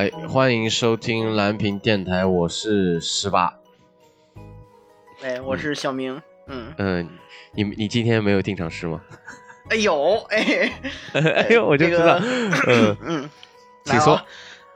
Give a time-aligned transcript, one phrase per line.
[0.00, 3.52] 哎，欢迎收听蓝屏电台，我是十八。
[5.20, 6.18] 哎，我是小明。
[6.46, 7.08] 嗯嗯，
[7.52, 8.98] 你你今天没有定场诗吗？
[9.68, 10.72] 哎有哎，
[11.12, 12.18] 哎呦，我就知道。
[12.66, 13.30] 嗯 嗯，
[13.84, 14.18] 请说。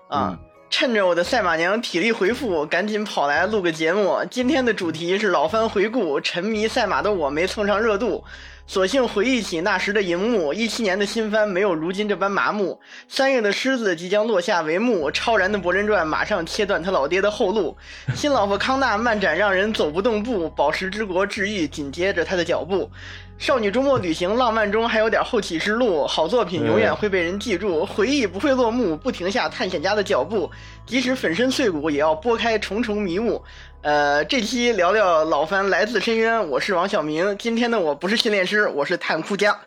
[0.08, 4.22] 啊，趁着我的赛马娘体力回复，赶紧跑来录个节目。
[4.30, 8.22] 今天的主题是老番回顾，沉迷赛马的我没蹭上热度。
[8.66, 12.80] 索性回忆起那时的荧幕，一七年的新番没有如今这般麻木。
[13.08, 17.76] 三月的狮子即将落下帷幕，超然的博人传马上切断他老爹的后路。
[18.16, 22.90] 新老婆康纳漫展让人走不动步，宝石之国治愈紧接着他的脚步。
[23.36, 30.50] 少女周末旅行浪漫中还有点后启示录，好作品永远会被人记住，回忆不会落幕，不停下探险家的脚步，
[30.86, 33.42] 即使粉身碎骨也要拨开重重迷雾。
[33.84, 37.36] 呃，这期聊聊老番来自深渊，我是王小明。
[37.36, 39.60] 今天的我不是训练师，我是探库家。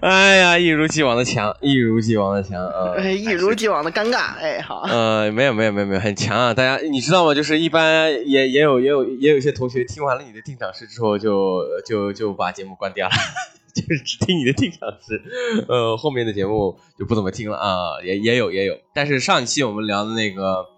[0.00, 2.98] 哎呀，一如既往的强，一如既往的强啊！
[3.02, 4.80] 一如既往的尴尬，哎，好。
[4.88, 6.54] 呃，没有没有没有没有，很强啊！
[6.54, 7.34] 大家你知道吗？
[7.34, 13.12] 就是一般也也有也有也有一些同学听完了你的定场诗之后，就就就把节目关掉了，
[13.76, 15.20] 就是只听你的定场诗，
[15.68, 18.00] 呃，后面的节目就不怎么听了啊。
[18.02, 20.72] 也也有也有，但是上一期我们聊的那个。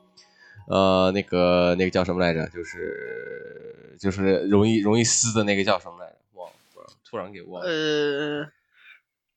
[0.69, 2.47] 呃，那个那个叫什么来着？
[2.49, 6.17] 就是就是容易容易撕的那个叫什么来着？
[6.35, 7.69] 忘了，突然给忘了。
[7.69, 8.49] 呃，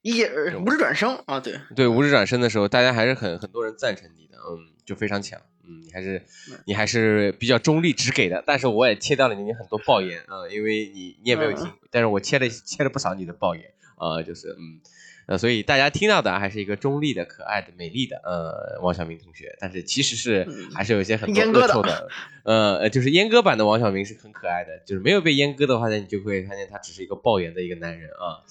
[0.02, 0.24] 一
[0.56, 6.22] 无指转生啊，对对，无指转生的时候，大家还是很很多人赞成你的，嗯，就非常强，嗯，你还是
[6.66, 13.66] 你还是比较中立直给的，但是我也切掉了你很多爆言啊，因为你你也没有听，但是我切了切了不少你的爆言
[13.98, 14.82] 啊，就是嗯。
[15.30, 19.56] 呃，所以大家听到的还是一个中立的、可爱的、美丽的，呃，王小明同学。
[19.60, 22.10] 但是其实是还是有一些很多恶臭的，
[22.46, 24.80] 呃，就是阉割版的王小明是很可爱的。
[24.88, 28.42] 就是没有被阉割的话，呢你就会看见他只是一个爆言的一个男人啊，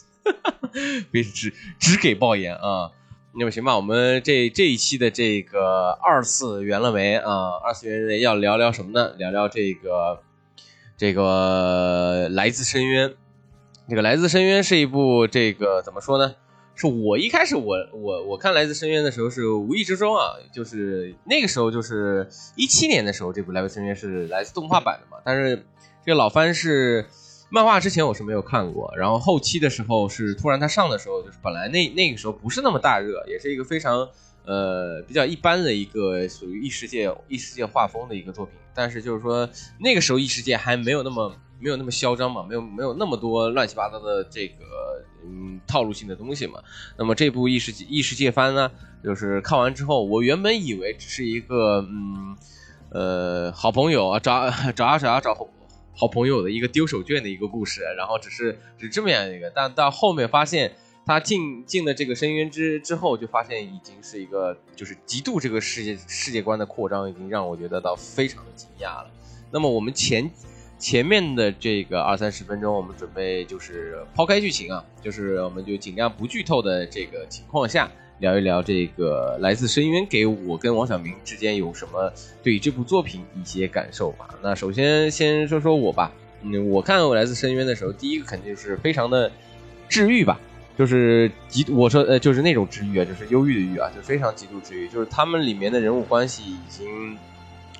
[1.11, 2.93] 别只只给爆言啊。
[3.35, 7.59] 那么行吧，我们这这一期的这个二次元了没啊？
[7.65, 9.17] 二次元要聊聊什么呢？
[9.19, 10.23] 聊聊这个
[10.97, 13.15] 这个来自深渊。
[13.89, 16.37] 这个来自深渊是一部这个怎么说呢？
[16.79, 25.21] 是我一开始我我我看《来自深渊》的时候是无意之中啊，就是那个时候就是一七年的时候，这部《来自深渊》是来自动画版的嘛。
[25.25, 25.57] 但是
[26.07, 27.05] 这个老番是
[27.51, 34.09] 漫画之前我是没有看过，然后后期的时候是突然它上的时候，就是本来那那个时候不是那么大热，也是一个非常
[34.45, 38.55] 呃比较一般的一个属于异世界异世界画风的一个作品。
[38.73, 39.51] 但是就是说
[39.81, 44.55] 那个时候异世界还没有那么没有那么嚣张嘛，没有没有那么多乱七八糟的这个。
[45.25, 46.61] 嗯，套路性的东西嘛。
[46.97, 48.71] 那么这部异世界异世界番呢，
[49.03, 52.37] 就是看完之后，我原本以为只是一个嗯
[52.91, 55.49] 呃好朋友啊找找啊找啊找
[55.95, 59.51] 好朋友的一个丢手绢的一个故事，然后只是只这么样一个。
[59.55, 60.73] 但到后面发现
[61.05, 69.11] 他进进了这个深渊之之后，就发现已经是一个就是极度这个世界世界观的扩张，已经让我觉得到非常的惊讶了。
[69.51, 70.31] 那么我们前。
[70.79, 77.91] 前面的这个二三十分钟，我们准备就是抛开剧情啊，就是我们就尽量不剧透的这个情况下，
[78.21, 82.13] 聊一聊这个来自深渊给我跟王小明之间有什么
[82.45, 84.29] 对这部作品一些感受吧。
[84.41, 86.13] 那首先先说说我吧，
[86.43, 89.31] 嗯，我看来自深渊的时候，第一个肯定是非常的
[89.89, 90.41] 治愈吧，
[90.79, 97.19] 就是极我说呃就是那种治愈啊，就是忧郁的郁啊，就非常极度治愈，就是他们里面的人物关系已经。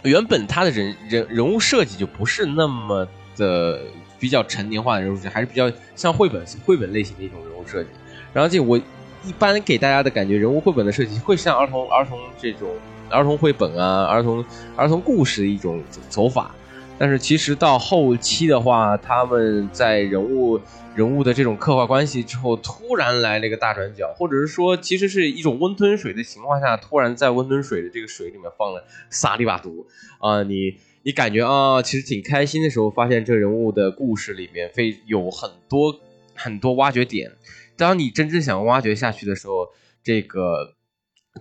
[0.03, 3.81] 原本他的人人人物设计就不是那么的
[4.19, 7.89] 比较成年化的人物设计，还是比较像绘本绘本类型的一种人物设计。
[8.33, 8.77] 然后这我
[9.25, 12.69] 一般给大家的感觉，人物绘本的设计会像儿童儿童这种
[13.11, 14.45] 儿童绘本啊、儿童
[14.77, 16.55] 儿童故事的一种走法。
[16.99, 20.61] 但是其实到后期的话，他们在人物
[20.97, 29.87] 人物的这种刻画关系之后，突然来了一个大转角，或者是说，其实是一种温吞水的情况下，突然在温吞水的这个水里面放了撒了一把毒
[30.19, 30.43] 啊！
[30.43, 30.75] 你
[31.05, 36.01] 你感觉啊，其实挺开心的时候，发现这人物的故事里面非有很多
[36.35, 37.31] 很多挖掘点。
[37.77, 39.69] 当你真正想挖掘下去的时候，
[40.03, 40.75] 这个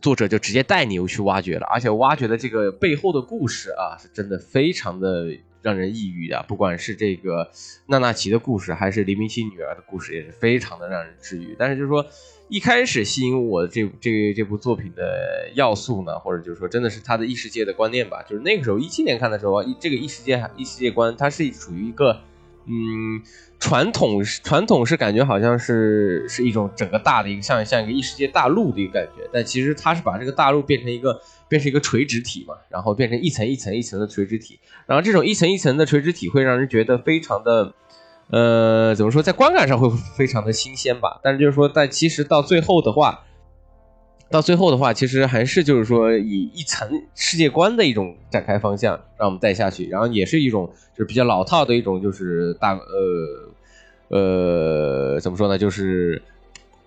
[0.04, 5.25] 作者就直接带你又去挖掘了，而且挖掘的这个背后的故事啊，是真的非常的。
[5.68, 7.52] 让人抑郁的，不管是这个
[7.88, 11.58] 娜娜奇的故事，还是黎明熙女儿的故事，也是非常的让人治愈。
[11.60, 12.06] 但是就是说，
[12.48, 18.24] 一开始吸引我这这这部作品的要素呢，或者就是说，真的是他的异世界的观念吧。
[18.24, 22.22] 就是那个时候一七年看的时候，这个异世界异世界观，它是属于一个
[22.66, 23.22] 嗯
[23.60, 31.22] 传统传统是感觉好像是是一种整个大的一个像像一个异世界大陆的一个感觉，但其实它是把这个大陆变成一个。
[31.50, 37.74] 变成一个垂直体嘛，然后变成一层一层一层的垂直体，然后这种一层一层的垂直体会让人觉得非常的，
[38.30, 41.20] 呃，怎么说，在观感上会非常的新鲜吧？
[41.24, 43.24] 但是就是说，但其实到最后的话，
[44.30, 56.22] 到最后的话，其实还是就是说以一层世界观的一种展开方向，让我们带下去，然后也是一种就是比较老套的一种就是大呃呃怎么说呢，就是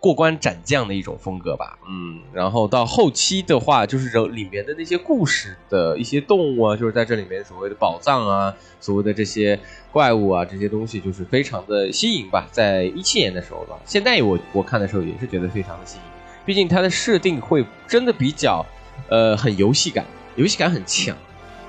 [0.00, 9.60] 过关斩将的一种风格吧，嗯，然后到后期的话，就是里面的那些故事的一些动物啊，就是在这里面所谓的宝藏啊，所谓的这些
[9.92, 16.02] 怪物啊，这些东西就是非常的新颖吧，在一七年的时候吧，现在我我看的时候也是觉得非常的新颖。
[16.46, 18.64] 毕竟它的设定会真的比较，
[19.10, 21.14] 呃，很游戏感，游戏感很强，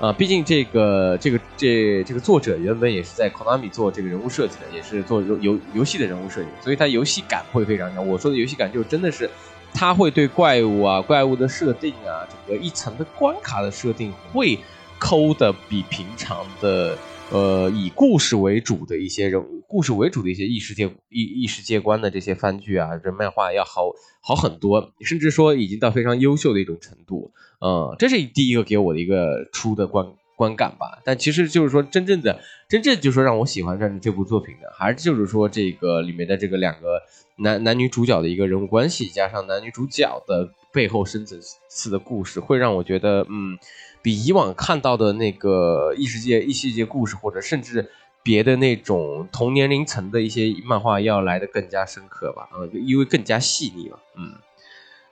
[0.02, 8.04] 啊，毕竟这个这个这这个作者原本也是在 Konami 做这个人物设计的，也是做游游游戏的人物设计，所以他游戏感会非常强。
[8.04, 9.30] 我说的游戏感就真的是，
[9.72, 14.58] 他会对怪物啊、怪物的设定啊，整个一层的关卡的设定会
[14.98, 16.98] 抠的比平常的。
[17.30, 23.90] 呃，以故事为主的一些人，故事为主的一些异世界异异世界观的这些番剧啊，这漫画要好
[24.20, 27.32] 好很多，甚至说已经到非常优秀的一种程度。
[27.64, 30.98] 嗯，这是第一个给我的一个初的观观感吧。
[31.04, 37.00] 但其实就是说，真正的真正就是说让我喜欢上这部作品的，还是就是说这个里面的这个两个
[37.36, 41.38] 男男女主角的一个人物关系，加上男女主角的背后深层
[41.68, 43.58] 次的故事，会让我觉得嗯。
[44.04, 47.88] 比以往看到的那个异世界、异世界故事，或者甚至
[48.20, 52.48] 别的那种同年龄层的一些漫画要来的更加深刻吧？
[52.58, 54.00] 嗯，因为更加细腻了。
[54.16, 54.34] 嗯，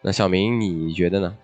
[0.03, 1.37] 那小明你觉得呢？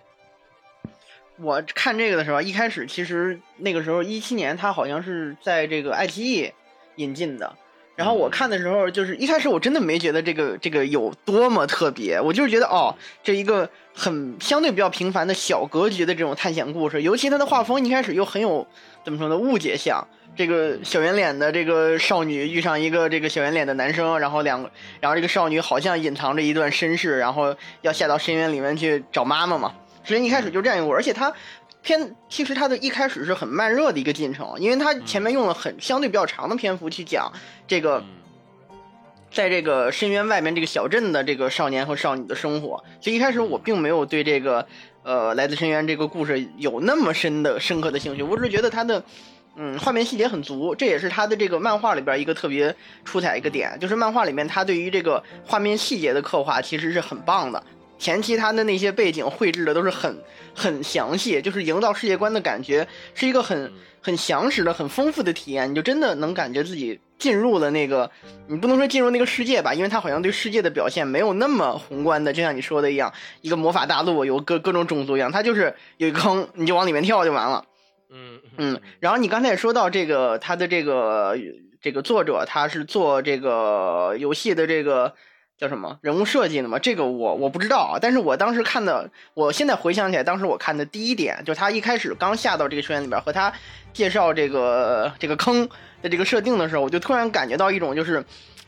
[1.39, 6.51] 我看这个的时候，一开始其实那个时候一七年，它好像是在这个爱奇艺
[6.97, 7.55] 引进的。
[7.95, 18.67] 然后我看的时候，就是一开始我真的没觉得这个这个有多么特别，我就是觉得哦，这一个很相对比较平凡的小格局的这种探险故事，尤其它的画风一开始又很有
[19.03, 20.07] 怎么说呢误解像，
[20.37, 29.73] 这个小圆脸的这个少女遇上一个这个小圆脸的男生，然后两个，然后这个少女好像隐藏着一段身世，然后要下到深渊里面去找妈妈嘛，
[30.07, 31.31] 所以一开始就这样一个，而且它。
[31.83, 37.33] 片其实它的一开始是很慢热的一个进程，因为它前面用了很相对比较长的篇幅去讲
[37.69, 38.03] 这个，
[39.31, 44.67] 在这个深渊外面这个小镇的这个少年和少女的生活，所以一开始我并没有对这个
[45.05, 49.05] 呃来自深渊这个故事有那么深的深刻的兴趣，我只是觉得它的
[49.55, 52.75] 嗯画面细节很足，这也是它的这个漫画里边一个特别
[53.05, 57.63] 出彩一个点，就是漫画里面它对于这个画面细节的刻画其实是很棒的。
[57.99, 60.17] 前期他的那些背景绘制的都是很
[60.55, 65.71] 很详细，就是营造世界观的感觉，是一个很很详实的、很丰富的体验。
[65.71, 68.11] 你就真的能感觉自己进入了那个，
[68.49, 77.65] 你不能说进入那个世界吧，因为他好像对世界的表现没有那么宏观的，就像你说的一样，一个魔法大陆有各各种种族一样，他就是有一坑，你就往里面跳就完了。
[78.11, 78.81] 嗯嗯。
[79.01, 81.37] 然后你刚才也说到这个，他的这个
[81.81, 85.15] 这个作者，他是做这个游戏的这个。
[85.59, 86.79] 叫什么人物设计的吗？
[86.79, 87.99] 这个我我不知道啊。
[88.01, 93.53] 但是我当时看的，我现在回想起来，当时我看的第一点，就是他一开始刚下到这个圈里边，和他
[93.93, 95.69] 介绍这个这个坑
[96.03, 98.23] 的这个设定的时候，我就突然感觉到一种就是，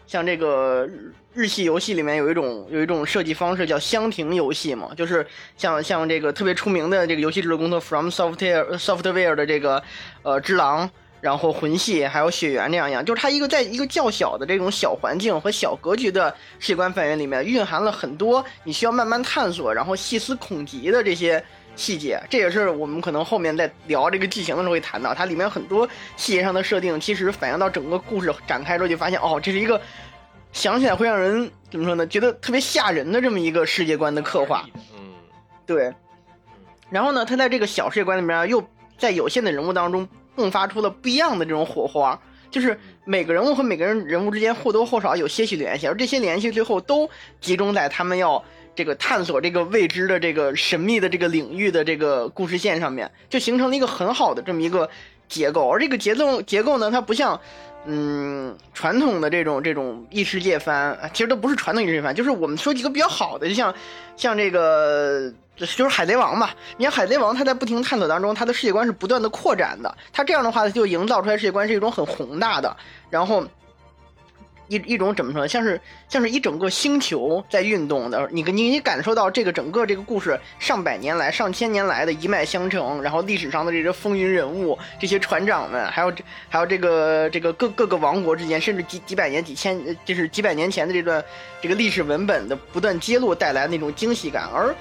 [0.06, 0.88] 像这个
[1.34, 5.26] 日系游戏里面有一种有一种设计方式叫箱庭游戏嘛，就是
[5.56, 9.82] 像像这个特别出名的这个游戏制作公司 From Software Software 的这个
[10.22, 10.90] 呃只狼。
[11.20, 21.44] 然后魂系还有血缘那样样，就是它一个在一个较小的这种小环境和小格局的世界观范围里面，蕴含了很多你需要慢慢探索，然后细思恐极的这些
[21.74, 22.22] 细节。
[22.30, 29.80] 这也是我们可能后面在聊这个剧情的时候会谈到，它里面很多细节上的设定，其实反映到整个故事展开之后，就发现哦，这是一个
[30.52, 32.06] 想起来会让人怎么说呢？
[32.06, 34.64] 觉得特别吓人的这么一个世界观的刻画。
[34.94, 35.14] 嗯，
[35.66, 35.92] 对。
[36.90, 38.64] 然后呢，他在这个小世界观里面，又
[38.96, 40.08] 在有限的人物当中。
[40.38, 42.18] 迸发出了不一样的这种火花，
[42.50, 48.42] 就是每个人物和每个人人物之间或多或少有些许联系，而这些联系最后都集中在他们要
[48.74, 54.88] 这个探索这个未知的这个神秘的这个领域的这个故事线上面，就形成了一个很好的这么一个
[55.28, 55.68] 结构。
[55.68, 57.40] 而这个节奏结构呢，它不像
[57.84, 63.74] 嗯传统的这种这种异世界番，其实都不是传统异世界番，就是我们说几个比较好的，就像
[64.16, 65.32] 像这个。
[65.66, 69.92] 就是海贼王吧，你看海贼王，他在不停探索当中，他的世界观是不断的扩展的。
[70.12, 72.76] 他这样的话，就营造出来世界观是一种很宏大的，
[73.10, 73.44] 然后
[74.68, 78.28] 一一种怎么说，像是像是一整个星球在运动的。
[78.30, 91.24] 你你你感受到这个整个这个故事上百年来、上千年来的一脉相承，然后历史上的这些风云人物、这些船长们，还有这还有这个这个各各个王国之间，甚至几几百年、几千就是几百年前的这段
[91.60, 94.74] 这个历史文本的不断揭露带来那种惊喜感，而。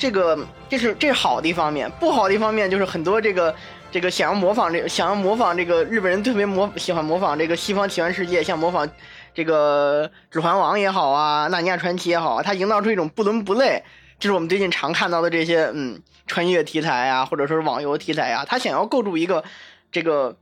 [0.00, 3.54] 这个这是这是好的一方面，不好的一方面就是很多这个
[3.92, 8.88] 这个想要模仿这想要模仿这个日本人特别模喜欢模仿这个西方奇幻世界，像模仿
[9.34, 13.82] 这个指环王也好啊，纳尼亚传奇也好，它营造出一种不伦不类，
[14.18, 19.44] 就是我们最近常看到的这些嗯穿越题材啊，或者说是网游题材啊，他想要构筑一个
[19.92, 20.34] 这个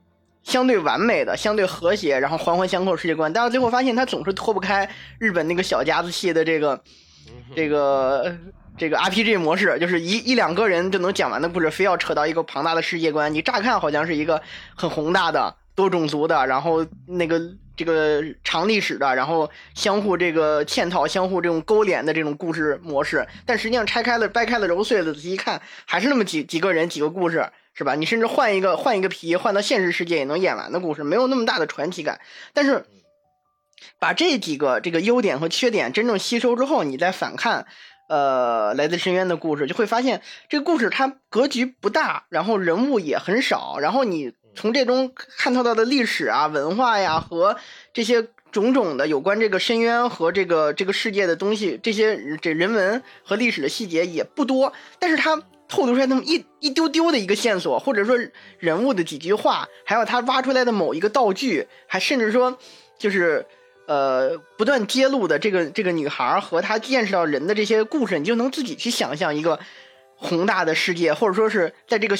[0.44, 4.88] 相对完美的、相对和谐，然后环环相扣世界观，但是最后发现他总是脱不开
[5.18, 6.80] 日本那个小家子气的这个
[7.56, 8.36] 这个
[8.78, 13.34] 这个 RPG 模式，就是一一两个人就能讲完的故事，非要扯到一个庞大的世界观。
[13.34, 14.40] 你乍看好像是一个
[14.74, 17.40] 很宏大的、多种族的，然后那个。
[17.78, 27.94] 这个长历史的，然后相互这个嵌套、相互这种勾连的这种故事模式，但实际上拆开了、掰开了揉碎了，仔细一看，还是那么几几个人、几个故事，是吧？
[27.94, 32.20] 你甚至换一个换一个皮，换到现实世界也能演完的故事，没有那么大的传奇感。
[32.52, 32.84] 但是，
[34.00, 37.64] 把这几个这个优点和缺点真正吸收之后，你再反看，
[38.08, 44.32] 呃，来自深渊的故事，就会发现这个故事它格局不大，然后人物也很少，然后你。
[44.54, 47.56] 从这中看透到的历史啊、文化呀和
[47.92, 58.18] 这些种种的有关这个深渊和这个这个世界的东西，这些这人文和历史的细节也不多，但是它透露出来那么一一丢丢的一个线索，或者说
[58.58, 62.58] 人物的几句话，还有他挖出来的某一个道具，还甚至说
[62.98, 63.46] 就是
[63.88, 69.58] 呃不断揭露的这个这个女孩和她见识到人的这些故事，你就能自己去想象一个
[70.14, 72.16] 宏大的世界，或者说是在这个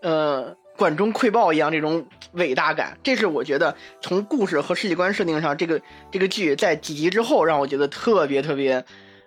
[0.00, 0.56] 呃。
[0.74, 5.78] 管中窥豹一样这种伟大感，这是我觉得从故事和世界观设定上，这个
[6.10, 8.82] 这个剧在几集之后让我觉得特别特别，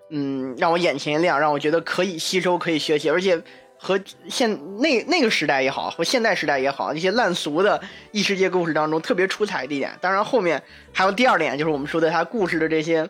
[0.10, 3.40] 嗯，让我眼前一亮，让我觉得可以吸收、可以学习，而且
[3.86, 4.50] 和现
[4.80, 7.80] 那那个时代也好，和现代时代也好，一些烂俗的
[8.12, 9.96] 异世界故事当中特别出彩的一点。
[10.02, 10.60] 当然，后面
[10.92, 13.08] 还有第二点，就是我们说的他故事的这些，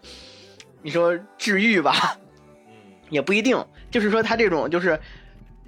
[0.81, 2.17] 你说治愈吧，
[3.09, 3.57] 也不一定，
[3.89, 4.99] 就是说他这种就是。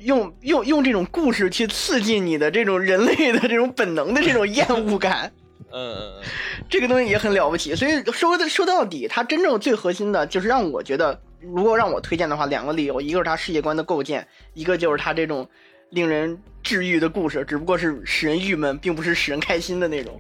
[0.01, 5.31] 用用用这种故事去刺激你的这种人类的这种本能的这种厌恶感，
[5.73, 6.23] 嗯嗯嗯，
[6.69, 7.75] 这个东西也很了不起。
[7.75, 11.19] 所以说的说到底，它真正最核心的就是让我觉得，
[11.53, 15.47] 如果让我推荐的话，两个理由，一个是他世界观的构建，一个就是他这种
[15.89, 20.19] 令人治愈的故事，只不过是使人郁闷，并不是使人开心的那种。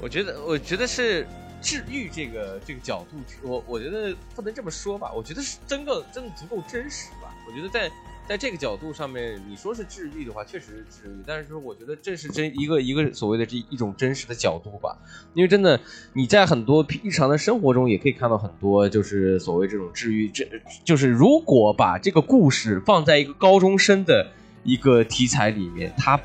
[0.00, 1.26] 我觉得，我觉得是
[1.60, 7.34] 治愈这个这个角度，我我觉得不能这么说吧，我觉得是真的真的足够真实吧。
[7.48, 7.90] 我觉得在。
[8.28, 11.22] 在这个角度上面，你说是治愈的话，确实是治愈。
[11.26, 14.96] 但是说，我觉得这是真一个一个所谓的这一种真实的角度吧。
[15.34, 15.78] 因为真的，
[16.12, 20.28] 你在很多日常的生活中也可以看到很多，就是所谓这种治愈。
[20.28, 20.48] 这
[20.84, 24.30] 就是如果把这个故事放在一个高中生的
[24.62, 26.18] 一个题材里面，它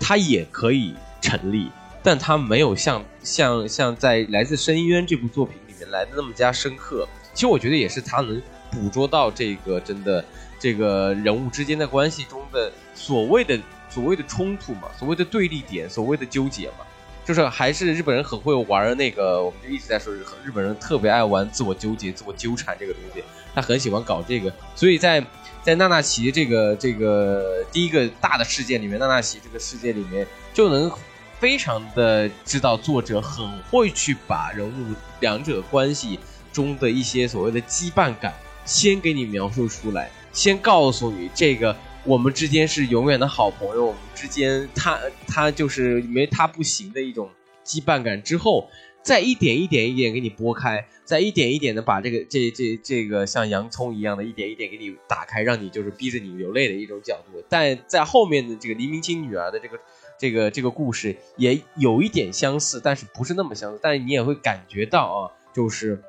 [0.00, 1.70] 它也可以成立，
[2.02, 7.06] 但它没有像像像在《来自深渊》这部作品里面来的那么加深刻。
[7.34, 8.40] 其实我觉得也是他能
[8.72, 10.24] 捕捉到这个真的。
[10.58, 13.58] 这个人物之间的关系中的所谓的
[13.88, 16.84] 所谓的冲突嘛，所谓的对立点，所谓的纠结嘛，
[17.24, 23.22] 就是还是日本人很会玩那个，我们就一直在说，日本人特别爱玩自我纠结、自我纠缠这个东西，
[23.54, 25.24] 他很喜欢搞这个，所以在
[25.62, 30.90] 在娜娜奇这个这个第一个大的事件里面，娜娜奇这个世界里面就能
[31.38, 36.18] 非常的知道作者很会去把人物两者关系
[36.52, 38.34] 中的一些所谓的羁绊感
[38.64, 40.10] 先给你描述出来。
[40.34, 41.74] 先告诉你，这个
[42.04, 44.98] 我们之间是永远的好朋友，我们之间他
[45.28, 47.30] 他就是没他不行的一种
[47.64, 48.20] 羁绊感。
[48.20, 48.68] 之后
[49.00, 57.40] 再一点一点一点给你拨开，再一点一点的把这个这这这个像洋葱一样的一点一点给你打开，让你就是逼着你流泪的一种角度。
[57.48, 59.78] 但在后面的这个黎明清女儿的这个
[60.18, 66.02] 这个这个故事也有一点相似，但是不是那么相似，但是你也会感觉到啊，就是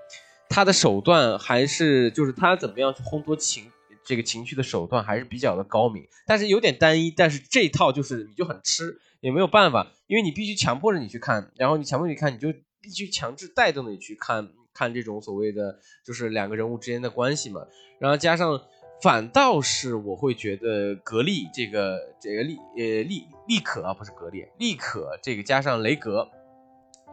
[0.50, 3.66] 他的手段还是就是他怎么样去烘托情。
[4.06, 7.12] 这个情绪的手段还是比较的高明，但是有点单一。
[7.12, 17.66] 但是这套就是你就很吃，也没有办法，因为你必须强迫着你去看，然后你强迫你看，你就必须强制带动你去看看这种所谓的就是两个人物之间的关系嘛。
[18.00, 18.62] 然后加上，
[19.02, 26.30] 反倒是我会觉得格力这个这个利呃利利可啊，不是格力，利可这个加上雷格。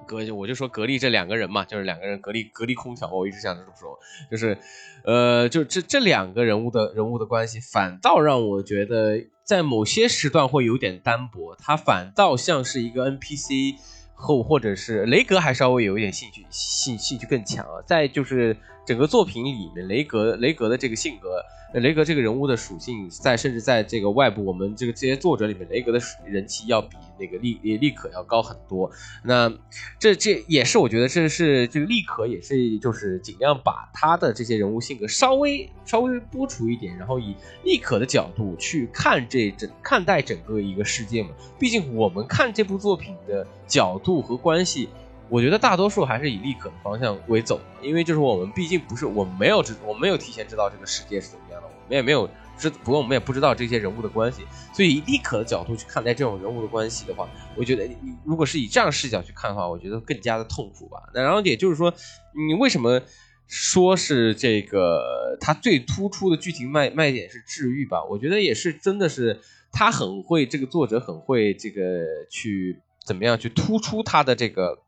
[0.06, 3.98] 格我就说格力这两个人嘛，就是两个人格力格力空调，我一直想这么说，
[4.30, 4.56] 就是，
[5.04, 13.76] 呃，就这这两个人物的人物的关系，反倒让我觉得在某些时段会有点单薄，他反倒像是一个 NPC，
[14.14, 21.42] 后或者是雷格还稍微有一点兴趣兴兴趣更强啊，在就是整个作品里面，雷格雷格的这个性格。
[21.80, 28.90] 雷格这个人物的属性，在甚至在这个外部，我们这个这些作者里面，雷格的人气要比那个利利可要高很多。
[29.24, 29.50] 那
[29.98, 37.34] 这这也是我觉得这是这个利可也是就是尽量把他的这些人物性格稍微稍微剥除一点，然后以
[37.64, 41.30] 利可的角度去看这整看待整个一个世界嘛。
[41.58, 44.90] 毕竟我们看这部作品的角度和关系。
[45.32, 54.42] 我觉得大多数还是以立可的方向为走，因为就是我们毕竟不是我没有知，我没有提前知道这个世界是怎么样的，我们也没有知，不过我们也不知道这些人物的关系，
[54.74, 60.98] 所以以立可的角度去看待这种人物的关系的话，我觉得你如果是以这样视角去看的话，我觉得更加的痛苦吧。
[61.14, 61.94] 那然后也就是说，
[62.34, 63.00] 你为什么
[63.46, 68.04] 说是这个他最突出的剧情卖卖点是治愈吧？
[68.04, 69.40] 我觉得也是真的是
[69.72, 74.80] 他很会，这个作者很会这个去怎么样去突出他的这个。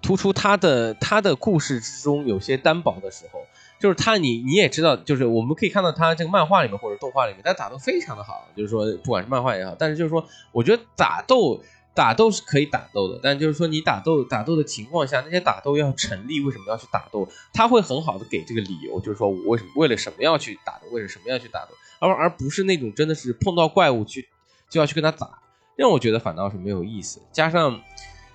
[0.00, 3.40] 突出他的他的故事之中有些单薄的时候，
[3.80, 11.62] 就是他你你也知道，就是我们可以看到他这个漫画里面或者动画里面，他打斗非常的好，就是说不管是漫画也好，但是就是说，我觉得打斗
[11.94, 17.28] 打斗是可以打斗的，但就是说你打斗打斗的情况下，那些打斗要成立，为什么要去打斗？
[17.52, 24.28] 他会很好的给这个理由，就是说我为什么为了什么要去打斗，为了什么要去打斗，而而不是那种真的是碰到怪物去
[24.70, 25.40] 就要去跟他打，
[25.76, 27.80] 让我觉得反倒是没有意思，加上。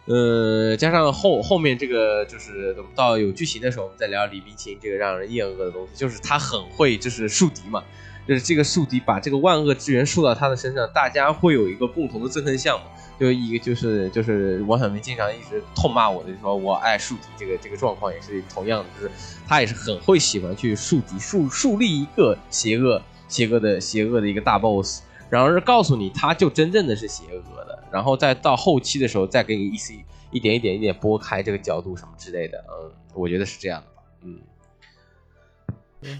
[0.05, 7.81] 呃，加上后后面这个，就是等到有剧情的时候，我们再聊李冰清这个让人厌恶的东西，就是他很会就是树敌嘛，
[8.27, 19.11] 就是这个树敌把这个万恶之源树到他的身上，大家会有一个共同的憎恨项嘛，就一个就是就是王小明经常一直痛骂我的，就说我爱树敌这个这个状况也是同样的，就是
[19.47, 25.01] 他也是很会喜欢去树敌树树立一个邪恶邪恶的邪恶的一个大 boss。
[25.29, 29.93] 然后告诉你，他就真正的是邪恶的，然后再到后期的时候，再给你一些
[30.31, 34.39] 一点一点一点拨开这个角度什么之类的，嗯，我觉得是这样的吧，嗯。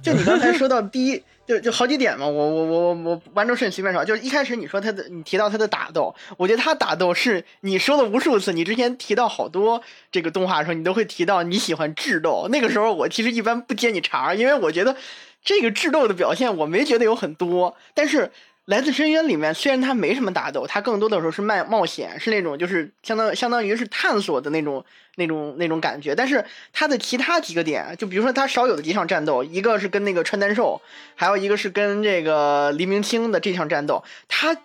[0.03, 14.95] 就你刚才说到第一，就就好几点嘛，我我我我完成顺序随便说，就是一开始你说他的，你提到他的打斗，我觉得他打斗是你说了无数次，你之前提到好多这个动画的时候，你都会提到你喜欢智斗，那个时候我其实一般不接你茬，因为我觉得
[15.43, 18.31] 这个智斗的表现我没觉得有很多，但是。
[18.65, 26.15] 来自深渊里面，虽然它没什么打斗，它更多的时候是冒冒险，是那种就是相当相当于是探索的那种那种那种感觉。
[26.15, 30.81] 但是它的其他几个点，就比如说它少有的几场战斗，一个是跟那个穿单兽，
[31.15, 34.55] 还有一个是跟这个黎明清的这场战斗，它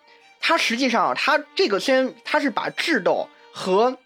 [0.41, 3.99] 它实际上它这个虽然它是把智斗和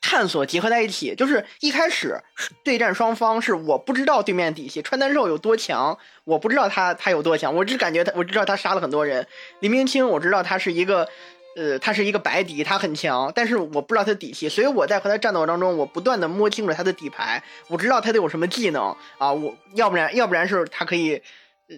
[0.00, 2.20] 探索结合在一起，就是一开始
[2.64, 9.26] 对战双方是我不知道对面底细川丹寿有多强，我不知道他他有多强，我只感觉他我知道他杀了很多人。
[9.60, 11.08] 黎明清我知道他是一个，
[11.56, 21.14] 呃，他是一个白底，他很强，但是我不知道他的底细，所以我在和他战斗当中，我不断的摸清楚他的底牌，我知道他得有什么技能啊，我要不然要不然是他可以，
[21.68, 21.76] 呃。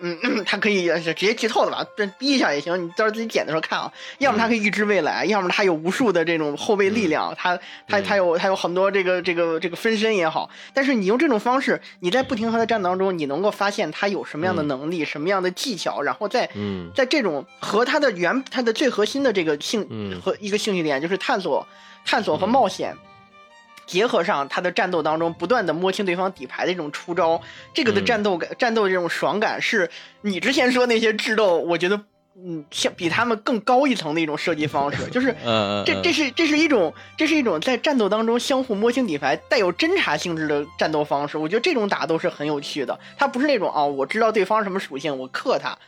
[0.00, 1.86] 嗯， 他可以直接剧透了吧？
[1.96, 3.90] 这逼一下也行，你到时候自己剪的时候看啊。
[4.18, 10.50] 要么他可以预知未来，要么他有无数的这种后备力量，他他他有他有很多这个这个这个分身也好。
[10.72, 16.50] 但是你用这种方式，你在不停和他战当中，你能够发现他有什么样的能力，什么样的技巧，然后在
[16.94, 21.66] 在这种和他的原他的最核心的这个兴和一个兴趣点就是探索
[22.04, 22.94] 探索和冒险。
[23.86, 27.40] 结合上他的战斗当中不断的摸清对方底牌的一种出招，
[27.72, 29.90] 这个的战斗感、战斗这种爽感，是
[30.22, 32.00] 你之前说那些智斗，我觉得
[32.36, 35.34] 嗯，像比他们更高一层的一种设计方式，就是
[35.86, 41.38] 这这是这是一种这是一种在战斗当中相互摸清底牌、带有侦查性质的战斗方式。
[41.38, 45.78] 我觉得这种打斗是很有趣的，它不是那种啊，我知道对方什么属性，我克他。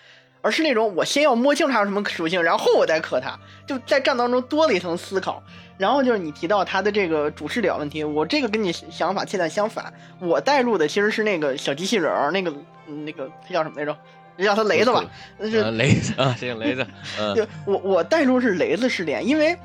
[0.43, 5.43] 而是那种我先要摸清他有什么属性，然后我再克他，就在战当中多了一层思考。
[5.79, 9.93] 然后就是你提到他的这个主视角问题，我这个跟你想法恰恰相反。
[10.19, 12.53] 我带入的其实是那个小机器人儿，那个
[13.05, 13.97] 那个他叫什么来着？
[14.39, 15.05] 叫他雷子吧？
[15.39, 16.87] 那是雷子 啊，行雷子。
[17.35, 19.57] 就，我我带入是雷子试点，因为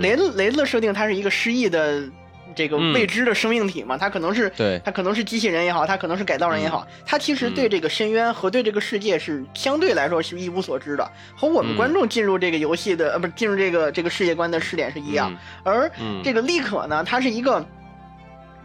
[0.00, 2.02] 雷子雷子的设定，他是一个失忆的。
[2.58, 15.88] 这个未知的生命体嘛，它可能是，对，它可能是机器人也好，它可能是改造人也好，它其实对这个深渊和对这个世界是相对来说是一无所知的，和我们观众进入这个游戏的呃，不是进入这个这个世界观的视点是一样，而
[16.24, 17.64] 这个利可呢，它是一个。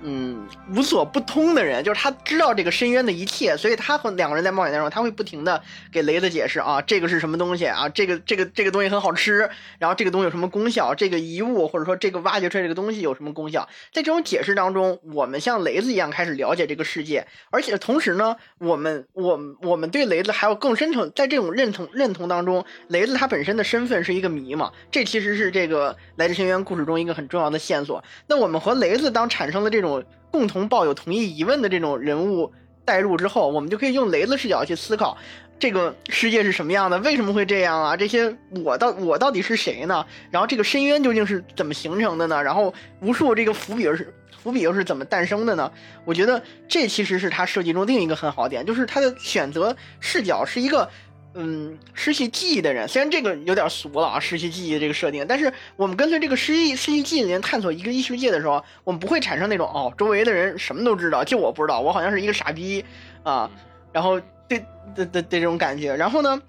[0.06, 5.62] 嗯，无所不通的人，就是他知道这个深渊的一切，所以他和两个人在冒险当中，他会不停的
[5.94, 28.04] 给雷子解释啊，这个是什么东西啊，这个这个这个东西很好吃，然后这个东西有什么功效，这个遗物或者说这个挖掘出来这个东西有什么功效，在这种解释当中，我们像雷子一样开始了解这个世界，而且同时呢，我们我我们对雷子还有更深层，在这种认同认同当中，雷子他本身的身份是一个谜嘛，这其实是这个来自深渊故事中一个很重要的线索。
[28.28, 29.93] 那我们和雷子当产生了这种。
[30.32, 32.52] 共同抱有同一疑问的这种人物
[32.86, 35.18] 带入之后，我们就可以用雷子视角去思考
[35.60, 37.96] 这个世界是什么样的，为什么会这样啊？
[37.96, 40.06] 这些我到我到底是谁呢？
[40.32, 42.44] 然后这个深渊究竟是怎么形成的呢？
[42.44, 45.72] 然后无数这个伏笔是伏笔又是怎么诞生的呢？
[46.04, 50.90] 我觉得这其实是他设计中另一个很好点，就是他的选择视角是一个
[51.34, 52.88] 嗯失去记忆的人。
[52.88, 62.84] 虽然这个有点俗了啊，失去记忆这个设定，但是我们跟随这个失忆失去记忆的人探索一个异世界的时候，我们不会产生那种哦，周围的人什么都知道，就我不知道，我好像是一个傻逼
[63.24, 63.50] 啊，
[63.92, 64.64] 然后对
[64.96, 65.96] 对对对这种感觉。
[65.96, 66.42] 然后呢，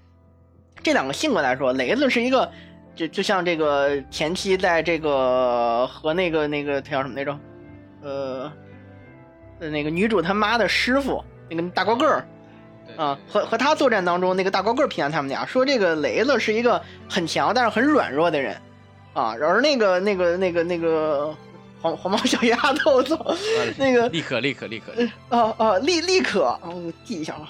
[0.82, 2.50] 这两个性格来说，雷子是一个。
[2.96, 7.36] 就就像这个前期在这个和那个那个他叫什么来着，
[8.02, 8.52] 呃，
[9.58, 11.20] 那个女主他妈的师傅
[11.50, 12.24] 那个大高个儿，
[12.96, 18.56] 啊，和和他作战当中那个大高个儿评价他们俩说这个雷子是一个很强但是很软弱的人，
[19.12, 21.34] 啊，而那个那个那个那个
[21.80, 23.34] 黄黄毛小丫头，我操，
[23.78, 24.92] 那个立可立可立可，
[25.36, 27.48] 啊啊立立可，我记一下啊，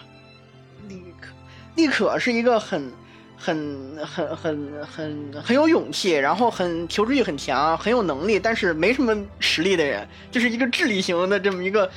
[0.89, 1.29] 立可
[1.77, 2.93] 立可是一个很。
[3.37, 11.91] 很很很很很有勇气，然后很求知欲很强，很有能力，但是没什么实力的人，就是一个智力型的这么一个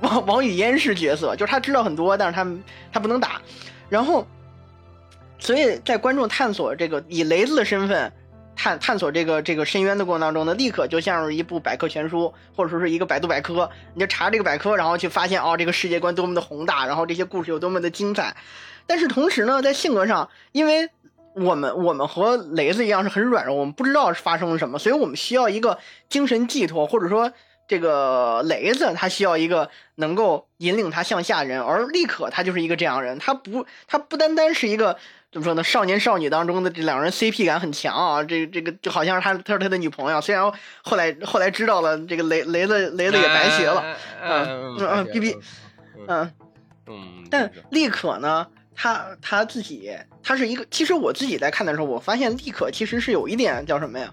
[0.00, 2.46] 王 王语嫣式角色，就是他知道很多，但是他
[2.92, 3.40] 他不能打。
[3.88, 4.26] 然后，
[5.38, 8.12] 所以在观众探索这个以雷子的身份
[8.54, 18.36] 探探索这个这个深渊的过程当中呢，立刻就像是一部百科全书，或者说是一个百度百科，你就查这个百科，然后去发现哦，这个世界观多么的宏大，然后这些故事有多么的精彩。
[18.86, 20.90] 但是同时呢，在性格上，因为
[21.34, 27.32] 我们我们和雷子一样是很软弱，我们不知道是发生了什么，所以我们需要一个精神寄托，或者说
[27.68, 34.96] 这个雷子他需要一个能够引领他向下人，而立可他就是一个这样人，他不他不单单是一个
[35.30, 40.50] 怎么说呢，少年少女当中的这两人 CP 感很强啊，这这个就好像是他他是他的女朋友，虽然
[40.82, 45.36] 后来后来知道了这个雷雷子雷子也白学了，嗯嗯嗯，B B，
[46.08, 46.32] 嗯
[46.86, 48.46] 嗯，但立可呢？
[48.80, 50.64] 他他自己，他是一个。
[50.70, 54.08] 其实我自己在看的时候，我发现立可其实是有一点叫什么呀，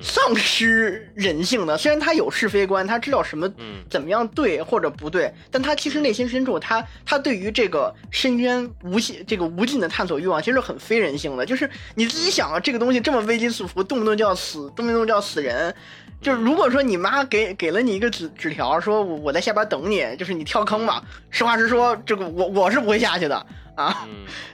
[0.00, 1.76] 丧失人性的。
[1.76, 3.50] 虽然他有是非观，他知道什么
[3.90, 11.44] 怎么样对或者不对，但他其实内心深处，他他对于这个深渊无限这个无尽的探索欲望，其实很非人性的。
[11.44, 15.74] 就是你自己想啊，这个东西这么危机四伏，动不动就要死，动不动就要死人。
[16.20, 21.02] 就是如果说你妈给给了你一个纸纸条，说我我在下边等你，就是你跳坑吧。
[21.30, 23.46] 实话实说，这个我我是不会下去的。
[23.74, 24.06] 啊，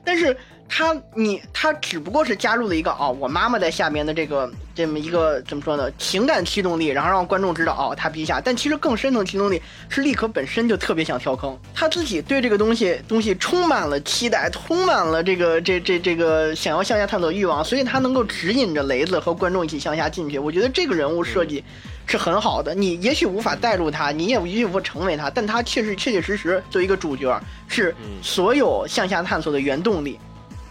[0.04, 0.34] 但是
[0.68, 5.90] 他你他只不过是加入了一个哦，我妈妈在下面的这个这么一个怎么说呢？
[5.98, 8.40] 情感驱动力，然后让观众知道哦，他逼下。
[8.40, 20.38] 但其实更深层驱动力是立可本身就特别想跳坑，他自己对这个东西东西充满了期待，充满了这个这这这个想要向下探索欲望，所以他能够指引着雷子和观众一起向下进去。
[20.38, 21.64] 我觉得这个人物设计。
[22.10, 30.18] 是很好的，你也许无法带入他，你也也许无法成为他，但他确实确确实实作为一个主角，是所有向下探索的原动力。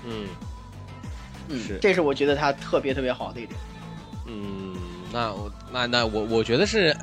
[0.07, 0.27] 嗯，
[1.49, 3.59] 嗯，这是我觉得他特别特别好的一点。
[4.25, 4.75] 嗯，
[5.11, 6.95] 那我那那我我觉得是，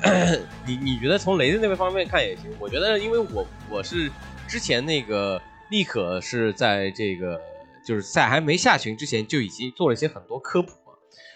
[0.67, 2.45] 你你觉得从雷的那个方面看也行。
[2.59, 4.11] 我觉得，因为我我是
[4.47, 7.39] 之前那个立可是在这个
[7.85, 10.93] 就是在还没下旬之前就已经做了一些很多科普嘛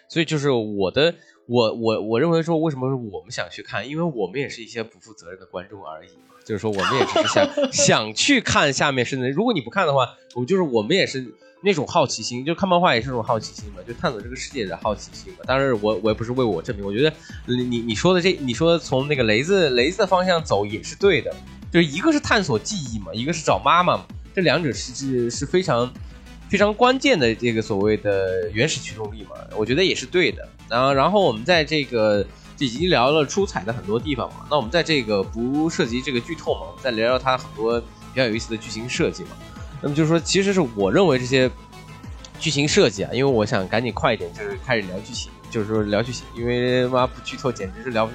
[0.09, 1.15] 所以就是我的。
[1.51, 3.89] 我我我认为说，为什么我们想去看？
[3.89, 6.35] 因为我们也是一些不负责任的观众而已嘛。
[6.45, 9.27] 就是说，我们也只是想 想去看下面是那。
[9.29, 15.39] 如果你不看的话，我就是我们也是那种好奇心，就看漫画也是那种好奇心嘛，就探索这个世界的好奇心嘛。
[15.45, 17.13] 当然，我我也不是为我证明，我觉得
[17.45, 21.33] 你你你说的这，你说从那个雷子雷子的方向走也是对的。
[21.71, 25.91] 就是一个是探索记忆嘛，一个是找妈妈嘛，这两者是是是非常。
[26.49, 30.49] 非常关键的这个所谓的原始驱动力嘛，我觉得也是对的。
[30.67, 32.25] 然后，然后我们在这个
[32.57, 39.29] 已经聊了出彩的很多地方嘛，那我们在这个不涉及这个剧透嘛，我们再聊聊它很多比较有意思的剧情设计嘛。
[39.81, 41.49] 那么就是说，其实是我认为这些
[42.39, 48.09] 剧情设计啊，因为我想赶紧快一点，就是开始聊剧情，就是说聊剧情，因为妈不剧透简直是聊。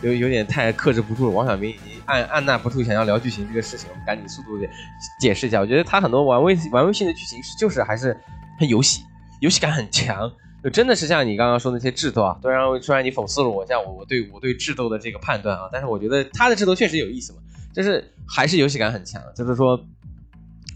[0.00, 4.70] 有有点太克制不住了，王小明已经按按捺不住想要聊剧情这个事情，我们赶紧速度点
[5.20, 5.58] 解释一下。
[5.58, 8.16] 我觉得他很多玩微玩微信的剧情是就是还是
[8.60, 9.02] 很游戏，
[9.40, 10.30] 游戏感很强，
[10.62, 12.38] 就真的是像你刚刚说那些智斗啊。
[12.40, 17.40] 虽然虽然你讽刺了我，像我我对我对智斗的这个判断啊，但是我觉得他的智斗确实有意思嘛，
[17.74, 19.84] 就是还是游戏感很强，就是说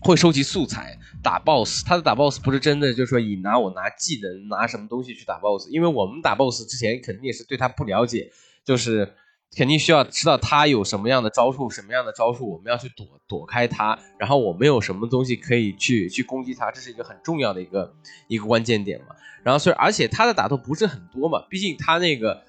[0.04, 8.30] 会收集素材打 BOSS，他的打 BOSS 不是真的就是说以拿我拿技能拿什么东西去打 BOSS，因为我们打 BOSS 之前肯定也是对他不了解。
[8.64, 9.14] 就是
[9.56, 17.92] 肯定需要知道他有什么样的招数，什么样的招数我们要去躲躲开他，然后我们有什么东西可以去去攻击他，这是一个很重要的一个
[18.28, 19.16] 一个关键点嘛。
[19.42, 22.42] 然后所以而且他的打斗不是很多嘛，毕竟他那个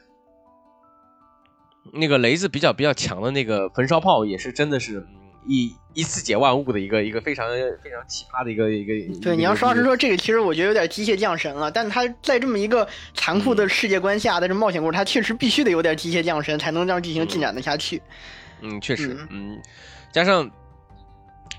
[1.94, 5.08] 那个雷子比较比较强的那个焚烧炮也是真的是。
[5.48, 7.48] 一一次解万物的一个一个非常
[7.84, 9.20] 非常奇葩的一个一个。
[9.20, 11.70] 对，你要实话实说，这个其实我觉得有点机械降神了。
[11.70, 18.02] 但他在这么一个残酷的世界观下，在这冒险故事，他确实必须得有点机械降神，才能让剧情进展的下去。
[18.62, 19.62] 嗯，确实，嗯，
[20.12, 20.50] 加上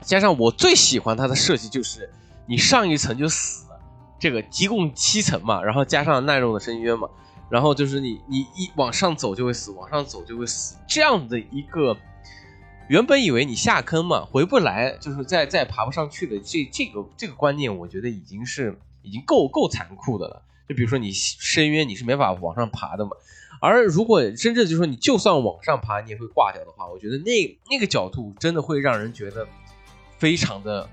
[0.00, 2.10] 加上我最喜欢它的设计就是
[2.46, 3.78] 你上一层就死了，
[4.18, 7.08] 这个一共七层嘛，然后加上耐用的深渊嘛，
[7.50, 11.96] 然后就是你你一往上走就会死，往上走就会死，这样的一个。
[12.88, 20.42] 原本以为你下坑嘛，回不来，就是再再爬不上去的这这个这个观念，我觉得已经是已经够够残酷的了。
[20.68, 23.12] 就比如说你深渊你是没法往上爬的嘛，
[23.60, 29.48] 而如果真正就说你就算往上爬你也会挂掉的话，我觉得那那个角度真的会让人觉得
[30.18, 30.86] 非常的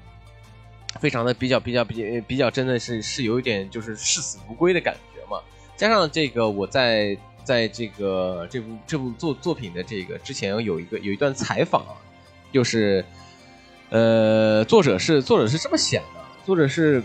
[0.99, 5.41] 非常的比较比较比较比较真的是是有一点就是视死如归的感觉嘛。
[5.75, 7.17] 加上这个我在。
[7.43, 11.93] 在这个这部这部作作品的这个之前有一个有一段采访啊，
[12.51, 13.03] 就是，
[13.89, 17.01] 呃，作者是作者是这么想的，作者是，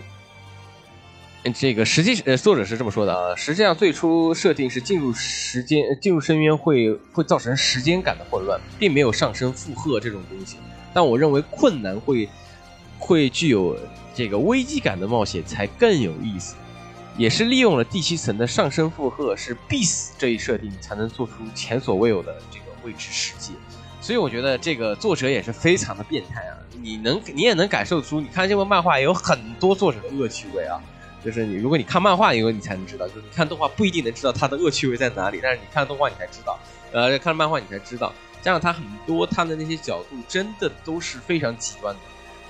[1.55, 10.57] 这个实际呃作者是这么说的啊，实际上最初设定是进入时间进入深渊会会造成时间感的混乱，并没有上升负荷这种东西，
[10.93, 12.27] 但我认为困难会
[12.99, 13.77] 会具有
[14.13, 16.55] 这个危机感的冒险才更有意思。
[17.17, 23.53] 也是利用了第七层的上升负荷是必死这一设定，才能做出前所未有的这个未知世界。
[23.99, 26.55] 所以我觉得这个作者也是非常的变态啊！
[26.81, 30.79] 你能你也能感受出，你看这部漫画有很多作者的恶趣味啊。
[31.25, 36.57] 就是你如果你看漫画以后，你才能知道；就是你看动画不一定能知道它的恶趣味在哪里，但是你看动画你才知道，
[36.93, 38.13] 呃，看了漫画你才知道。
[38.41, 41.99] 加上它很多它的那些角度，真的都是非常极端的。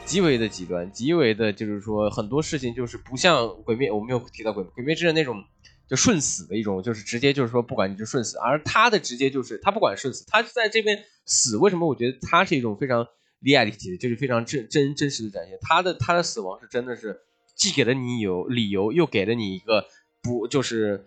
[0.08, 5.44] 极为的极端，极为的，就是说很多事情就是不像鬼灭，我没有提到鬼鬼灭之刃那种
[5.86, 13.06] 就顺死的一种，就是直接就是说不管你就顺死，而他的直接就是他不管顺死，他在这边死，为什么我觉得他是一种非常
[13.42, 17.20] 厉害的，就是非常真真真实的展现，他的他的死亡是真的是
[17.54, 19.86] 既给了你有理由，又给了你一个
[20.24, 21.06] 不就是。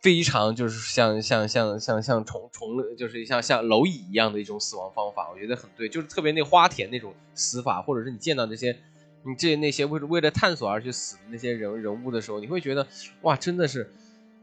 [0.00, 8.76] 非常就是像像像像像虫虫，就是像像蝼蚁一样的一种死亡方法，我觉得很对，就是特别那花田那种死法，或者是你见到那些
[9.24, 12.86] 你这那些为为了探索而去死的那些人人物的时候，你会觉得
[13.22, 13.90] 哇，真的是，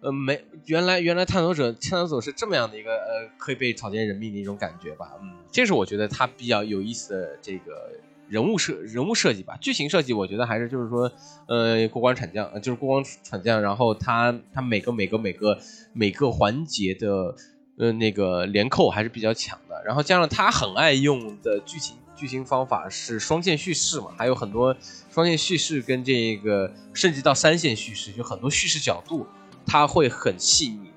[0.01, 7.91] 呃，没原来原来探索者探索者是这么样的一个呃可以被草菅人命的一种感觉吧，嗯，这是我觉得他比较有意思的这个。
[8.33, 11.11] 人物设人物设计吧，剧情设计我觉得还是就是说，
[11.45, 15.59] 呃，过关斩将，就是过关斩将，然后他他每个每个每个
[15.93, 17.35] 每个环节的
[17.77, 24.75] 呃那个连扣还是比较强的，然后加上他很爱用的剧情剧情方法是双线叙事嘛，还有很多
[25.11, 29.27] 双线叙事跟这个甚至到三线叙事，就很多叙事角度
[29.63, 30.89] 他会很细腻，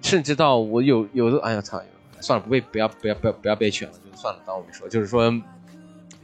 [0.00, 1.82] 甚至到我有有的哎呀操，
[2.20, 5.34] 算了不被不要不要不要不要被选了，就算了，当我没说，就是说。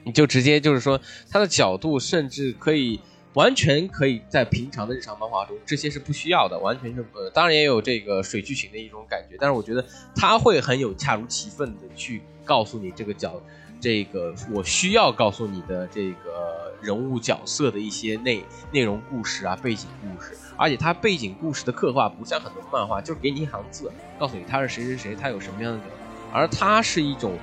[0.04, 2.98] 你就直接就是说，它的角度甚至可以
[3.34, 9.84] 完全可以在平常的日常漫画中，这些是不需要的，完全是呃，当然也有这个水剧情的一种感觉，但是我觉得
[10.16, 13.40] 它会很有恰如其分的去告诉你这个角，
[13.80, 25.84] 这个我需要告诉你的这个人物角色的一些内内容故事啊，背景故事，而且它背景故事的刻画不像很多漫画，就是给你一行字，告诉你他是谁谁谁，他有什么样的，
[26.32, 27.38] 而它是一种。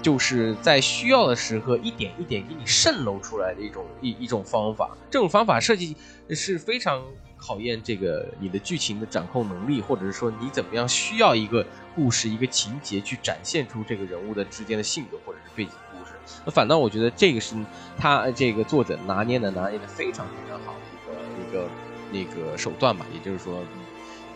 [0.00, 4.96] 就是在需要的时刻，一点一点给你渗漏出来的一种一一种方法。
[5.10, 5.96] 这种方法设计
[6.30, 7.02] 是非常
[7.36, 16.12] 考验这个你的剧情的掌控能力，或者是说你怎么样需要一个故事、一个情节去展现出这个人物的之间的性格或者是背景故事。
[16.44, 17.54] 那反倒我觉得这个是
[17.96, 20.78] 他这个作者拿捏的拿捏的非常非常好的
[21.42, 21.68] 一个一个
[22.12, 23.62] 那个手段吧，也就是说。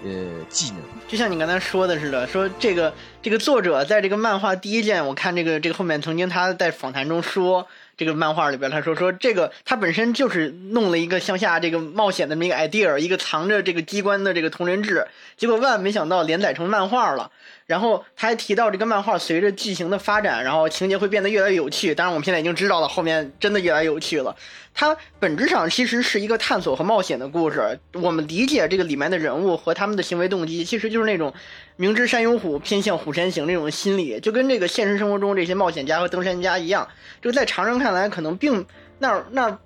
[0.04, 17.30] 呃，技能就像你刚才说的似的，说这个这个作者在这个漫画第一卷，我看这个这个后面曾经他在访谈中说，这个漫画里边他说说这个他本身就是弄了一个向下这个冒险的这么一个 idea，一个藏着这个机关的这个同人志，结果万万没想到连载成漫画了。
[17.72, 21.94] 然后他还提到这个漫画随着剧情的发展，然后情节会变得越来越有趣。
[21.94, 24.36] 当然我们现在已经知道了，后面真的越来越有趣了。
[24.74, 27.80] 它本质上其实是一个探索和冒险的故事。
[27.94, 31.32] 我们理解这个里面的人物和他们的行为动机，其实就是那种
[31.76, 36.86] 明知山有虎，偏向虎山行那种心理，就跟这个现实生活中这些冒险家和登山家一样。
[37.22, 38.66] 就在常人看来，可能并
[38.98, 39.58] 那那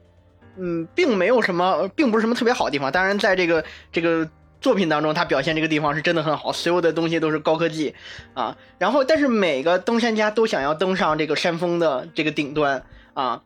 [0.56, 2.92] 嗯，并没有什么，并不是什么特别好的地方。
[2.92, 4.28] 当然，在这个这个。
[4.60, 7.94] 作品当中，他表现这个地方是真的很好，所有的东西都是高科技，
[8.34, 13.42] 啊，然后但是每个登山家都想要登上这个山峰的这个顶端啊，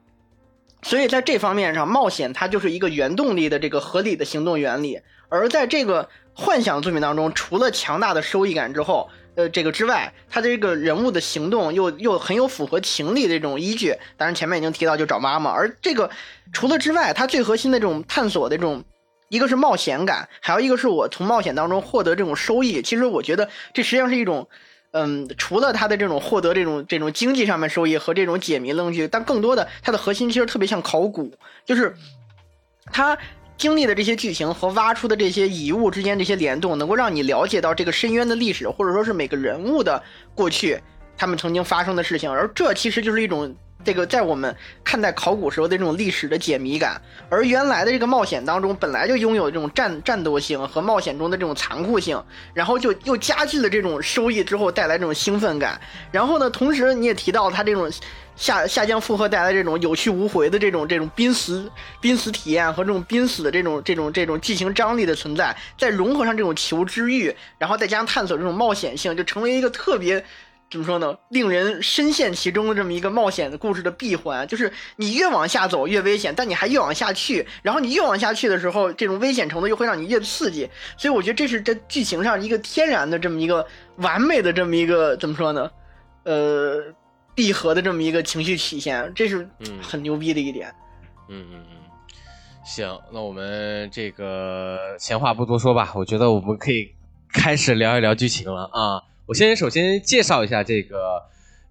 [0.83, 5.01] 所以在这方面上，冒险它就是一个原动力的这个合理的行动原理。
[5.29, 13.95] 而在这个幻想作品当中，除了强大的收益感之后，呃，这个之外，他这个人物的行动又又很有符合情理的这种依据。
[14.17, 16.11] 当然前面已经提到就找妈妈，而这个
[16.53, 18.85] 除了之外，它最核心的这种探索的这种。
[19.31, 22.83] 一个是冒险感，还有一个是我从冒险当中获得这种收益。
[22.83, 24.49] 其实我觉得这实际上是一种，
[24.91, 31.33] 嗯，除了他的这种获得这种这种经济上面收益和这种解谜乐趣，但更多的它的核心其实特别像考古，
[31.65, 31.95] 就是
[32.87, 33.17] 他
[33.57, 40.03] 经历的这些剧情和挖出的这些遗物之间这些联动，能够让你了解到这个深渊的历史，或者说是每个人物的
[40.35, 40.77] 过去，
[41.17, 42.29] 他们曾经发生的事情。
[42.29, 47.01] 而这其实就是一种这个在我们看待考古时候的这种历史的解谜感。
[47.29, 52.23] 而原来的这个冒险当中，本来就拥有这种战战斗性和冒险中的这种残酷性，
[52.55, 55.81] 然后就又加剧了这种收益之后带来这种兴奋感。
[56.11, 57.91] 然后呢，同时你也提到它这种。
[58.37, 70.25] 下下降负荷带来这种有去无回的这种这种濒死濒死体验和这种濒死的这种这种这种剧情张力的存在，再融合上这种求知欲，然后再加上探索这种冒险性，就成为一个特别
[70.71, 74.47] 怎么说呢，令人深陷其中的这么一个冒险的故事的闭环。
[74.47, 80.71] 就是你越往下走越危险，但你还越往下去，然后你越往下去的时候，这种危险程度又会让你越刺激。
[80.97, 85.71] 所以我觉得这是这剧情上一个天然的这么一个完美的这么一个怎么说呢？
[86.25, 86.95] 呃。
[87.33, 89.49] 闭合的这么一个情绪体现，这是
[89.81, 90.71] 很牛逼的一点。
[91.29, 91.77] 嗯嗯嗯，
[92.67, 96.93] 行，那我们这个闲话不多说吧，我觉得我们可以
[97.33, 99.01] 开始聊一聊剧情了啊。
[99.31, 101.23] 我先首先介绍一下这个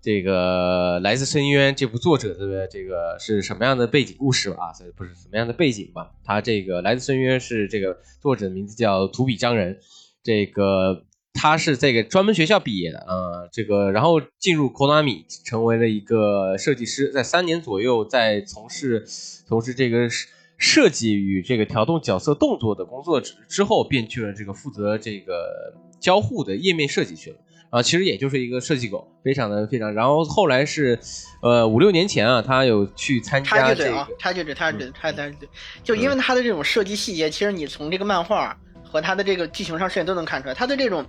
[0.01, 4.67] 这个《来自深渊》这部作者的这个是什么样的背景故事吧？
[4.67, 6.09] 啊，不是什么样的背景吧？
[6.23, 9.77] 他这个《来自深渊》是这个作者的名字叫土比章人，
[10.23, 11.03] 这个。
[11.31, 19.05] 他是这个专门学校毕业的，呃，这个然后进入 Konami 成为了一个设计师，在三年左右在从事
[19.47, 20.09] 从事这个
[20.57, 27.37] 设计与这个调动角色动作的工作之之后，便去了这个负责这个交互的页面设计去了，
[27.69, 29.93] 啊，其实也就是一个设计狗，非常的非常。
[29.93, 30.97] 然后后来是，
[31.41, 35.35] 呃，五六年前啊，他有去参加这个，他就是他是他他是
[35.83, 41.05] 就因为他的这种设计细节，其实你从这个漫画和他的这个剧情上，甚至都能看出来，他的这种。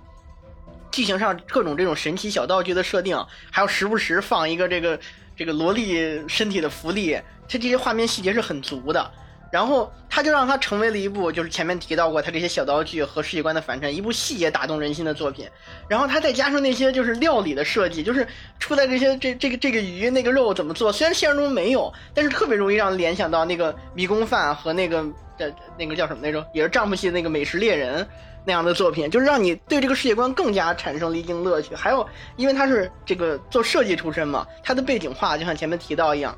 [0.91, 3.17] 剧情上各种这种神奇小道具的设定，
[3.49, 4.99] 还有时不时放一个这个
[5.37, 9.11] 这个萝莉身体的福利，它这些画面细节是很足的。
[9.51, 15.47] 然后他就让他成为了一部就是前面提到过他这些小道具和世界观的反衬，一部细节打动人心的作品。
[15.87, 18.25] 然后他再加上那些就是料理的设计，就是
[18.59, 25.03] 出来这些这这个这个鱼那个肉怎么做，虽然现实中没有，但是特别容易让联想到那个迷宫饭和那个
[25.37, 28.07] 的那个叫什么来着，也是丈夫系那个美食猎人。
[28.43, 31.75] 那样的作品，就是让你对这个世界观更加产生了一定乐趣。
[31.75, 32.03] 还有，
[32.37, 36.35] 因为他是这个做设计出身嘛，他的背景画就像前面提到一样，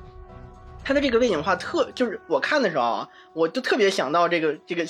[0.84, 4.86] 他的这个背景画特就是我看的时候啊，我就特别想到这个这个，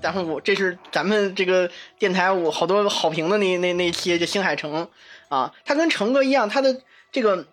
[0.00, 4.88] 然后我这是咱们这个电台我好多好评的那那那些就星海城
[5.28, 6.80] 啊，他跟成哥一样，他的
[7.12, 7.46] 这个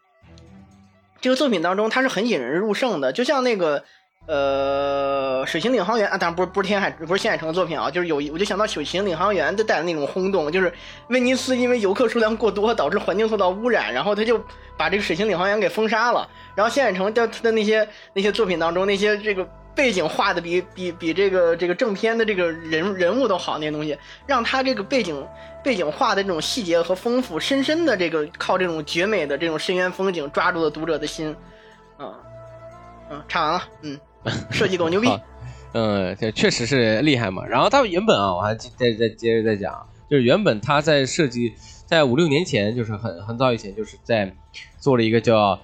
[1.19, 3.83] 这个作品当中，他是很引人入胜的，就像那个。
[4.27, 10.73] 呃，水星领航员啊，当然不是不是天海，不是新海诚的作品啊，就是有我就想到水星领航员的带来那种轰动，就是
[11.09, 14.43] 威尼斯因为游客数量过多导致环境受到污染，然后他就
[14.75, 16.27] 把这个水星领航员给封杀了。
[16.55, 25.23] 然后新海诚在他的那些那些作品当中，那些这个背景画的比比比这个这个正片的这个人人物都好，那些东西让他这个背景
[25.63, 31.35] 背景画的这种细节和丰富，深深的这个靠这种绝美的这种深渊风景抓住了读者的心。
[31.99, 32.11] 嗯
[33.11, 33.99] 嗯，唱完了，嗯。
[34.51, 35.07] 设计多牛逼，
[35.73, 37.45] 嗯，这确实是厉害嘛。
[37.45, 41.53] 然后他原本啊，我还再再接着再讲，就是原本他在设计，
[41.85, 44.35] 在五六年前，就是很很早以前，就是在
[44.79, 45.59] 做了一个叫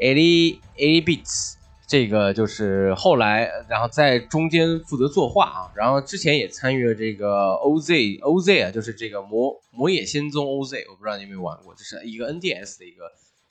[0.00, 1.54] Ali Ali Beats，
[1.86, 13.04] 这个就是后来，然后在中间负责作画啊，然后之前也参与了这个 O Z O Z 啊，就是这个魔魔野仙踪 O Z，我不知道你有没有玩过，这是一个 N D S 的一个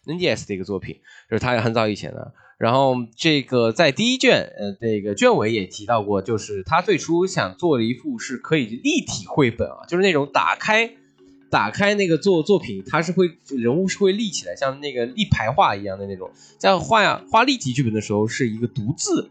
[0.07, 0.95] N D S 的一个作品，
[1.29, 2.33] 就是他很早以前的。
[2.57, 10.91] 然后这个在第一卷，呃，这个卷尾也提到过，就是他最初想做的一幅是可以立体绘本啊，就是那种打开，
[11.49, 16.31] 打开那个作作品，它是会人物是会立起来，像那个立牌画一样的那种。
[16.57, 19.29] 在画呀画立体剧本的时候，是一个独自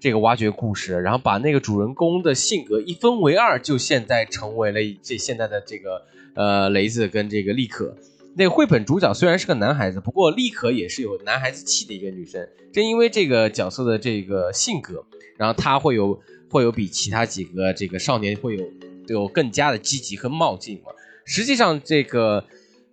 [0.00, 7.94] 这个挖掘故事，然后把那个主人公的性格一分为二，就现在成为了这现在的这个呃雷子跟这个立可。
[8.34, 12.48] 那个绘本主角虽然是个男孩子，不过立可也是有男孩子气的一个女生。
[12.72, 15.04] 正因为这个角色的这个性格，
[15.36, 16.18] 然后他会有
[16.50, 18.64] 会有比其他几个这个少年会有
[19.08, 20.90] 有更加的积极和冒进嘛。
[21.26, 22.42] 实际上这个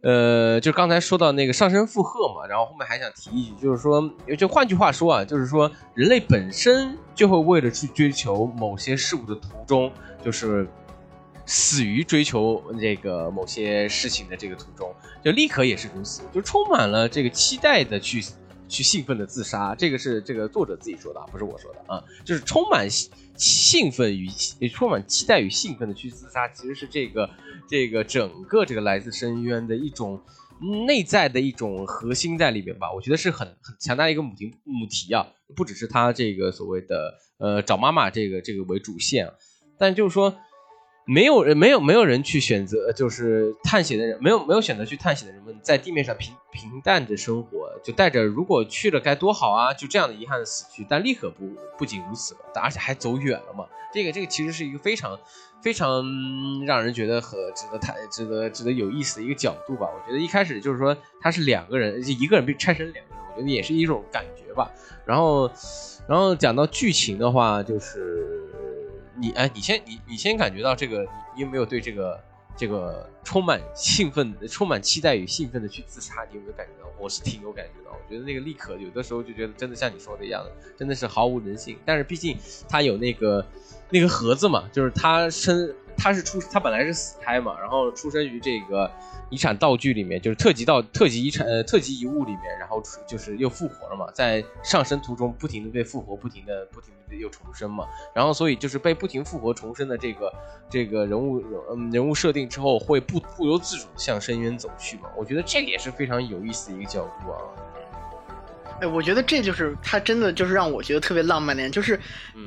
[0.02, 9.90] 呃，就刚才说到那个上升负荷嘛，然后后面还想提一句，就是说，就换句话说啊，就是说人类本身就会为了去追求某些事物的途中，
[10.22, 10.68] 就是。
[11.52, 14.94] 死于追求这个某些事情的这个途中，
[15.24, 18.24] 就立刻也是如此，就充满了这个期待的去
[18.68, 19.74] 去兴奋的自杀。
[19.74, 22.04] 这个是这个作者自己说的，不是我说的啊。
[22.24, 22.88] 就是充满
[23.36, 24.30] 兴奋与
[24.70, 27.28] 充满期待与兴奋的去自杀，其实是这个
[27.68, 30.22] 这个整个这个来自深渊的一种
[30.86, 32.94] 内在的一种核心在里面吧。
[32.94, 35.26] 我觉得是很很强大的一个母题母题啊，
[35.56, 39.34] 不只是他这个所谓的呃找妈妈这个这个为主线，
[39.80, 40.38] 但就是说。
[41.12, 50.86] 没有人，没有没有人去选择，就是探险的人，没有没有选择去探险的人们，在地面上平平淡的生活，就带着如果去了该多好啊，就这样的遗憾的死去。
[50.88, 51.50] 但立刻不
[51.80, 53.66] 不仅如此了，而且还走远了嘛。
[53.92, 55.20] 这个这个其实是一个非常
[55.64, 56.06] 非常
[56.68, 59.88] 让人觉得和值得探、值得值得有意思的一个角度吧。
[59.88, 64.72] 我觉得一开始就是说他是两个人，一个人被拆成两个人，我觉得也是一种感觉吧。
[65.08, 65.50] 然后
[66.08, 68.46] 然后讲到剧情的话，就是。
[69.20, 71.06] 你哎，你先你你先感觉到这个，
[71.36, 72.24] 你有没有对这个
[72.56, 76.26] 这个充满兴奋、充满期待与兴奋的去自杀？
[76.30, 76.90] 你有没有感觉到？
[76.98, 80.46] 我是挺有感觉的，我觉得那个立可有的时候就觉得真的像你说的一样，
[80.78, 81.78] 真的是毫无人性。
[81.86, 83.46] 但是毕竟他有那个
[83.90, 88.90] 那个盒子嘛，就是他身他是出他本来是死胎嘛，然后出生于这个。
[89.32, 100.34] 遗产道具里面就是特级道特级遗产呃特级遗物里面，然后就是又复活了嘛，在上升途中不停的被复活，不停的不停的又重生嘛，然后所以就是被不停复活重生的这个
[100.68, 107.38] 这个人物嗯人物设定之后会不不由自主向深渊走去嘛，我觉得这个也是非常有意思的一个角度啊。
[108.82, 112.00] 哎，我觉得这就是他真的就是让我觉得特别浪漫的，就是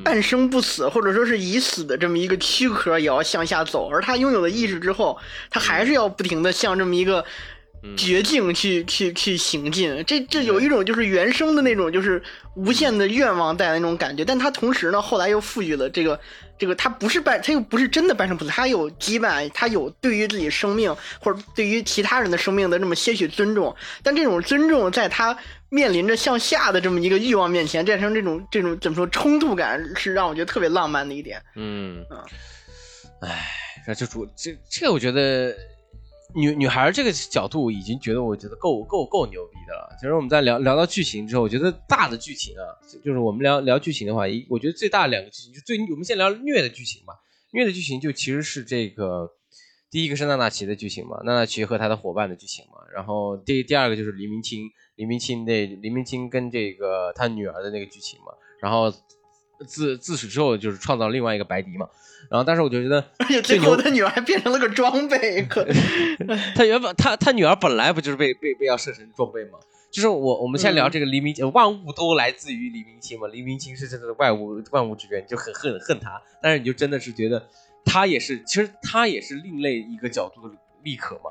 [0.03, 5.19] 半生不死，或者说是已死的这么一个躯壳也要向下走，而他拥有了意识之后，
[5.51, 7.25] 他还是要不停的向这么一个
[7.97, 10.05] 绝境去去去行进。
[10.07, 12.23] 这这有一种就是原生的那种就是
[12.55, 16.19] 无限的愿望带来那种感觉，但他同时呢，后来又赋予了这个
[16.63, 25.37] 这个他不是半，他又不是真的半生不死，他有羁绊，他有对于自己生命或者对于其他人的生命的这么些许尊重，但这种尊重在他。
[25.75, 31.43] 面临着向下的这么一个欲望面前，产生这种这种怎么说冲突感，是让我觉得特别浪漫的一点。
[31.57, 32.29] 嗯啊，
[33.23, 33.49] 哎，
[33.87, 35.57] 这这主这这，我觉得
[36.35, 39.97] 女女孩这个角度已经觉得我觉得够够够牛逼的了。
[40.01, 42.65] 其实我们在聊聊到剧情之后，我觉得大的剧情啊，
[43.05, 47.15] 就是我们聊聊剧情的话，一我觉得最大的两个剧情，就最我们先聊虐的剧情吧。
[47.53, 49.31] 虐的剧情就其实是这个
[49.91, 52.79] 第一个是娜娜奇的剧情嘛，娜娜奇和他的伙伴的剧情嘛。
[52.95, 54.71] 然后第第二个就是黎明清。
[54.97, 58.27] 黎明清那黎明清跟这个他女儿的那个剧情嘛，
[58.61, 58.93] 然后
[59.65, 61.89] 自自此之后就是创造另外一个白迪嘛，
[62.31, 65.67] 然后但是我就觉得，而且最后他女儿还变成了个装备，可
[66.55, 69.59] 他原本他他女儿本来不就是被被被要设成装备吗？
[69.91, 77.47] 就是我我们先聊这个黎明万物都来自于黎明清嘛，黎明清是真的万物万物之源，就很恨恨他，但是你就真的是觉得
[77.85, 81.31] 他也是其实他也是另类一个角度的立可嘛，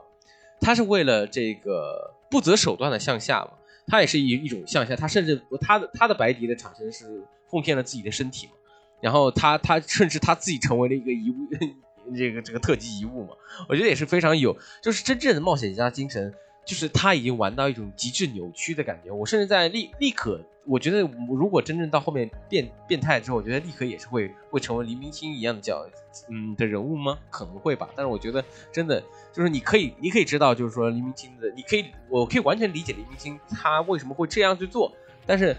[0.59, 2.15] 他是为了这个。
[2.31, 3.51] 不择手段的向下嘛，
[3.87, 7.21] 他也是一一种向下，他甚至他的他的白迪的产生是
[7.51, 8.53] 奉献了自己的身体嘛，
[9.01, 11.47] 然后他他甚至他自己成为了一个遗物，
[12.17, 13.35] 这个这个特级遗物嘛，
[13.69, 16.33] 我觉得也是非常有，就是真正的冒险家精神。
[16.63, 25.83] 就是他已经玩到一种极致扭曲的感觉，我甚至在立立可，我觉得如果真正到后面变变态之后，我觉得立可也是会会成为黎明星一样的角，
[26.29, 27.17] 嗯的人物吗？
[27.31, 34.93] 可能会吧，但是我觉得真的就是你可以，你可以知道，就是说黎明星的，你可以，我可以完全理解黎明星他为什么会这样去做，
[35.25, 35.57] 但是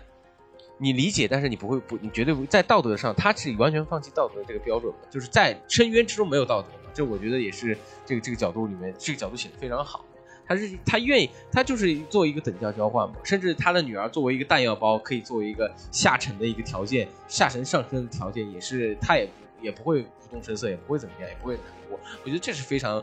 [0.78, 10.04] 你理解，但是你不会不，你绝对不在道德上，他是完全放弃道德的这个标准就是在深渊之中没有道德嘛，这我觉得也是这个这个角度里面，这个角度写的非常好。
[10.44, 13.14] 他是他愿意，他就是做一个等价交换嘛。
[13.22, 19.28] 甚至他的女儿作为一个弹药包，可以作为一个下沉的一个条件，下沉上升的条件，也是他也
[19.62, 21.98] 也不会不动声色，也不会怎么样，也不会难过。
[22.24, 23.02] 我觉得这是非常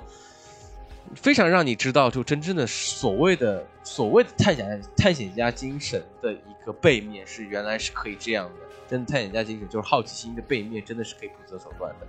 [1.16, 8.52] 非常让你知道，就真正的所谓的所谓的探险探险家精神的一个背面，是原来是可以这样的。
[8.89, 12.08] 真的探险家精神就是好奇心的背面，真的是可以不择手段的。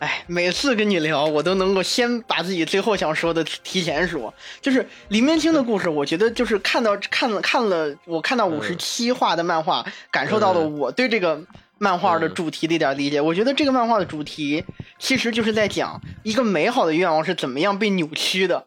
[0.00, 4.34] 哎，每次跟你聊，我都能够先把自己最后想说的提前说。
[4.60, 11.40] 就是黎明清的故事，我觉得就是看到看了看了，我看到五十七话的漫画，感受到了我对这个
[11.78, 13.20] 漫画的主题的一点理解。
[13.20, 14.64] 我觉得这个漫画的主题
[14.98, 18.66] 其实就是在讲一个美好的愿望是怎么样被扭曲的。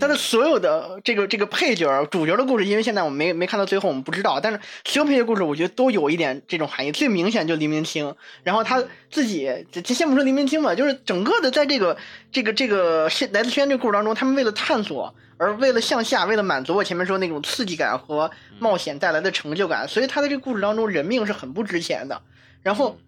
[0.00, 4.40] 但是所有的这个这个配角主角的故事，因为现在我们没没看到最后，我们不知道。
[4.40, 6.90] 但是所有配角故事，我觉得都有一点这种含义。
[6.90, 11.94] 最明显就黎明清，然后他自己，就先不说黎明清吧，就是整个的在这个
[12.30, 22.22] 这个这个来自轩这个故事当中，他们为了探索，而为了向下，为了满足我前面说那种刺激感和冒险带来的成就感，所以他在这个故事当中，人命是很不值钱的。
[22.62, 22.98] 然后。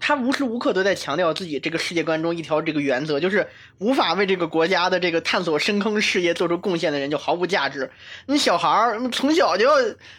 [0.00, 3.48] 他无时无刻都在强调自己这个世界观中一条这个原则，就是
[3.78, 7.90] 无法为这个国家的这个探索深坑事业做出贡献的人就毫无价值。
[8.26, 9.72] 你小孩儿从小就要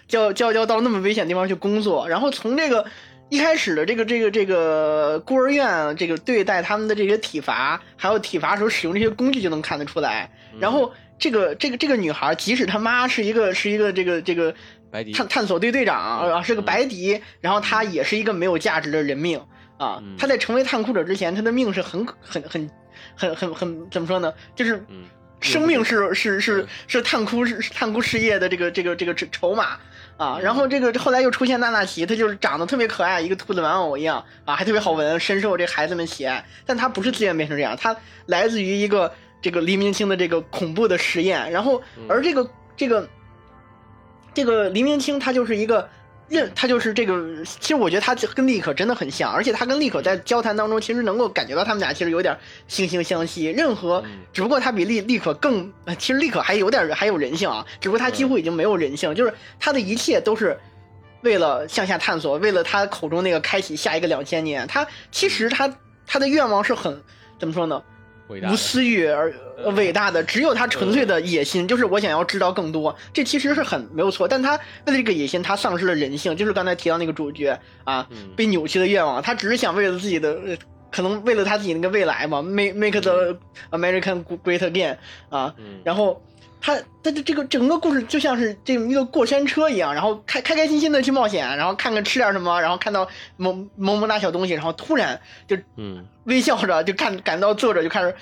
[0.05, 2.85] 就就要到那么危险地方去工作，然后从这个
[3.29, 10.29] 一开始的这个这个这个孤儿院这个对待他们的这些体罚，还有体罚时候使用这些工具就能看得出来。
[10.59, 14.53] 然后这个这个这个女孩，即使她妈是一个是一个这个这个
[14.91, 19.39] 白迪探探索队队长啊，是个白迪，然后他也是一个没有价值的人命
[19.77, 20.01] 啊。
[20.17, 22.69] 他在成为探库者之前，他的命是很很很
[23.15, 24.33] 很很很怎么说呢？
[24.55, 24.83] 就是
[25.39, 29.77] 生命是是是是探窟是探窟事业的这个这个这个筹码
[30.17, 30.39] 啊。
[30.41, 36.45] 然后这个后来又出现娜娜奇，她就是长得特别可爱，一个兔子玩偶一样啊，还特别好闻，深受这孩子们喜爱。
[36.65, 39.11] 但他不是自愿变成这样，他来自于一个。
[39.41, 43.07] 这个黎明星的这个恐怖的实验，然后而这个这个
[44.39, 45.89] 这个黎明清他就是一个
[46.29, 52.33] 认他就是这个，其实我觉得他跟立可真的很像，而且他跟立可在交谈当中，其实能够感觉到他们俩其实有点
[52.69, 53.47] 惺惺相惜。
[53.47, 60.57] 任何只不过他比立立可更，其实立可还有点还有人性啊，只不过他几乎已经没有人性，就是他的一切都是
[61.23, 64.65] 为了向下探索，为了他口中那个开启下一个两千年。
[64.67, 65.69] 他其实他
[66.07, 67.01] 他的愿望是很
[67.37, 67.83] 怎么说呢？
[68.29, 69.33] 无私欲而
[69.75, 72.95] 伟大的，只有他纯粹的野心，就是我想要知道更多。
[73.11, 74.55] 这其实是很没有错，但他
[74.85, 76.35] 为了这个野心，他丧失了人性。
[76.37, 80.37] 就是刚才提到那个主角啊，被扭曲的愿望，他只是想为了自己的，
[80.91, 83.37] 可能为了他自己那个未来嘛，make make the
[83.71, 84.97] American great again
[85.29, 85.53] 啊，
[85.83, 86.21] 然后。
[86.61, 93.07] 他他的这个整个故事就像是这一个过山车一样，然后开开开心心的去冒险，然后看看吃点什么，然后看到
[93.37, 96.05] 某某某大小东西，然后突然就嗯。
[96.25, 98.13] 微笑着就看感到作者就开始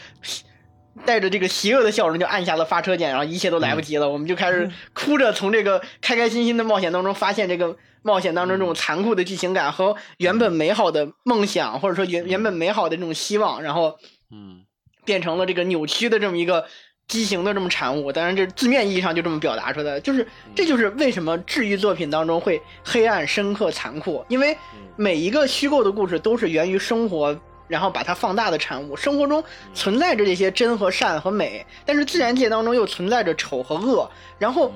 [1.06, 13.98] 带着这个邪恶的笑容就按下了发车键，然后一切都来不及了，我们就开始哭着从这个开开心心的冒险当中发现这个冒险当中这种残酷的剧情感和原本美好的梦想或者说原原本美好的这种希望，然后
[14.32, 14.64] 嗯。
[15.04, 16.66] 变成了这个扭曲的这么一个。
[17.08, 24.58] 畸形的这么产物，当然这字面意义上就这么表达出来，就是这就是为什么治愈作品当中会黑暗、深刻、残酷，因为
[24.98, 27.40] 每一个虚构的故事都是源于生活，
[27.70, 28.94] 然后把它放大的产物。
[28.94, 29.42] 生活中
[29.74, 34.12] 存在着这些真和善和美，但是自然界当中又存在着丑和恶。
[34.38, 34.70] 然后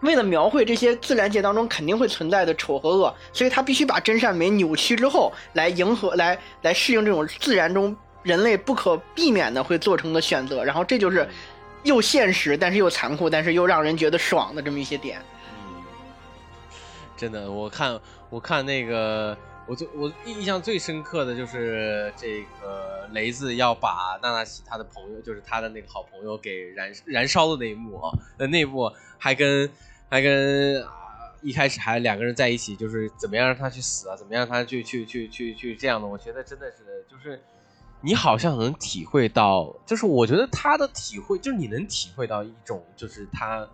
[0.00, 7.96] 为了描绘这些自然界当中肯定会存在的丑和恶，所以他必须把真善美扭曲之后，来迎合、来来适应这种自然中。
[8.26, 11.28] 人类不可避免的会做成的选择，然后这就是
[11.84, 15.20] 又现实，但是又残酷，但是又让人觉得爽的这么一些点。
[15.54, 15.84] 嗯，
[17.16, 29.70] 真的，我看我看那个，我最我印象最深刻的就是这个雷子要把娜娜西他的朋友，就是他的那个好朋友给燃燃烧的那一幕啊，那那一幕还跟
[30.08, 30.84] 还跟
[31.42, 37.40] 一开始还两个人在一起，就是怎么样让他去死啊，怎么样让他去去去去去这样的，我觉得真的是就是。
[38.02, 43.66] 你好像能体会到，就是我觉得他的体会，就是你能体会到一种，就是他，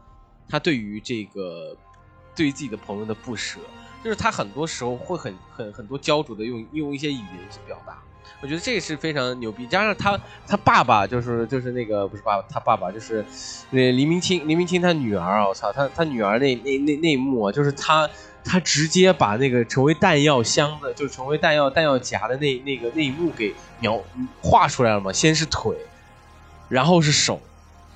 [0.48, 1.76] 他对于这个，
[2.34, 3.60] 对于自己的朋友的不舍，
[4.02, 7.98] 就是他很多时候会很很很多焦灼的用用一些语言去表达，
[8.40, 9.66] 我觉得这个是非常牛逼。
[9.66, 13.24] 加上他他爸爸就是就是那个不是爸爸，他爸爸就是
[13.70, 18.08] 那黎明清黎明清他女儿，我操，他他女儿那那那那一幕，啊就是他。
[18.44, 24.02] 他直接把那个成为弹药箱的，就成为弹药弹药夹的那那个那一幕给描
[24.42, 25.12] 画出来了嘛？
[25.12, 25.76] 先是腿，
[26.68, 27.40] 然后是手，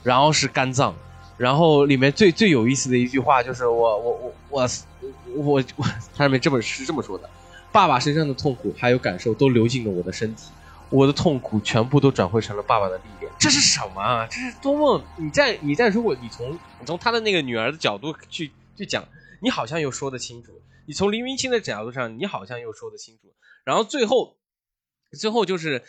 [0.04, 0.94] 然后是肝脏，
[1.36, 4.68] 然后里面最最有意思的一句话就是我我我我
[5.34, 5.84] 我我，
[6.14, 7.28] 它上面这么是这么说的：
[7.72, 10.50] 爸爸身上的痛苦还有感受都流进了我的身体，
[10.90, 13.32] 我的痛苦全部都转换成了爸爸的力量。
[13.38, 14.26] 这是什么？
[14.30, 15.02] 这是多么？
[15.16, 19.04] 你在你在如果你从你从他的那个女儿的角度去去讲。
[19.40, 23.34] 你好像又说得清楚，你从黎明清的角度上，你好像又说得清楚，
[23.64, 24.38] 然后最后，
[25.12, 25.84] 最后就是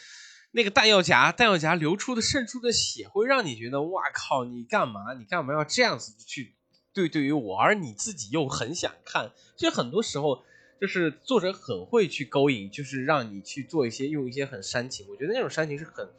[0.52, 5.14] 那个弹药夹，弹药夹流出的渗出的血，会让你觉得，哇靠，你干嘛？
[5.14, 6.56] 你干嘛要这样子去
[6.94, 7.58] 对对于我？
[7.58, 10.44] 而你自己又很想看，其实很多时候
[10.82, 16.10] 就是作者很会去勾引，就是让你去做一些用一些很煽情，我觉得那种煽情是很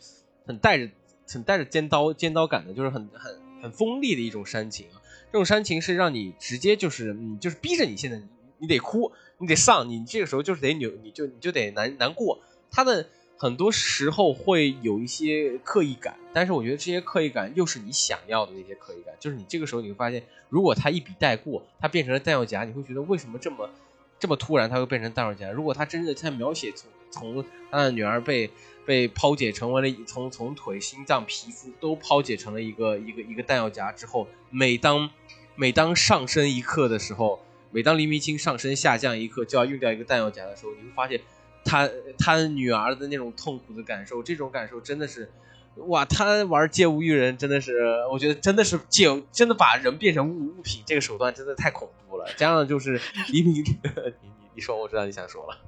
[0.46, 0.90] 很带着
[1.28, 4.86] 很带着尖刀尖刀感的，就是很很很锋利的一种煽情。
[5.30, 8.20] 这种煽情是让你直接就是，嗯，就是逼着你现在
[8.58, 12.40] 你得哭，你得丧，你这个时候就是得扭，你就你就得难难过。
[12.70, 13.06] 他的
[13.36, 19.14] 很多时候会有一些刻意感，但是我觉得这些刻意感又是你想要的那些刻意感。
[19.20, 23.68] 就是你这个时候你会发现，如果他一笔带过，他变成了弹药夹，你会觉得为什么这么
[24.18, 25.50] 这么突然，他会变成弹药夹？
[25.50, 28.50] 如果他真的在描写从从他的女儿被。
[28.88, 35.10] 被剖解成为了从从腿、心脏、皮肤都剖解成了一个一个一个弹药夹之后，每当
[35.56, 37.38] 每当上升一刻的时候，
[37.70, 41.20] 每当黎明清上升下降一刻就要用掉一个弹药夹的时候，你会发现
[41.66, 41.86] 他
[42.18, 45.30] 他女儿的那种痛苦的感受，这种感受真的是
[45.86, 46.06] 哇！
[46.06, 52.24] 他玩借物喻人真的是，我觉得真的是借真的把人变成物物品这个手段真的太恐怖了。
[52.38, 52.98] 加上就是
[53.32, 53.64] 黎明， 你
[54.22, 55.58] 你你说，我知道你想说了。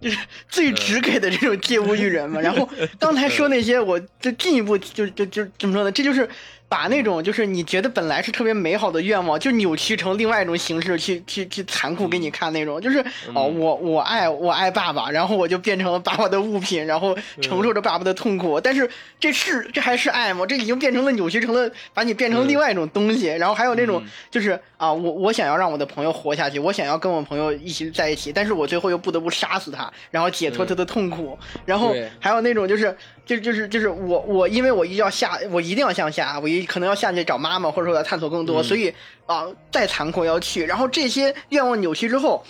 [0.00, 0.18] 就是
[0.48, 2.40] 最直给的这种借物喻人嘛。
[2.40, 2.68] 然后
[2.98, 5.92] 刚才说那些，我就进一步就就就怎么说呢？
[5.92, 6.28] 这就是。
[6.70, 13.04] 把那种就是你觉得本来是特别美好的愿望，就扭曲成另外一种形式去去去残酷给你看那种，就是
[13.34, 17.12] 哦，我我爱我爱爸爸，然后我就变成了爸爸的物品，然后
[17.42, 18.60] 承受着爸爸的痛苦。
[18.60, 20.46] 但是这是这还是爱吗？
[20.46, 23.26] 这已经变成了扭曲成了把你变成另外一种东西。
[23.26, 24.00] 然后还有那种
[24.30, 31.36] 就是啊，我我想要让我的朋友活下去，我想要跟我朋友一起在一起，但是我最后又不得不杀死他，然后解脱他的痛苦。
[31.66, 32.96] 然后还有那种就是
[33.26, 36.59] 就就是就是我我因为我一定要下，我一定要向下，我一。
[36.64, 38.94] 可能要下去找妈妈，或者说要探索更多，所以
[39.26, 40.64] 啊，再残酷要去。
[40.64, 42.44] 然后这些愿望扭曲之后，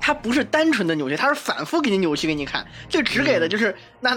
[0.00, 2.66] 它不是单纯的扭曲，它是反复给你扭曲给你看。
[2.88, 4.14] 最直给的就是娜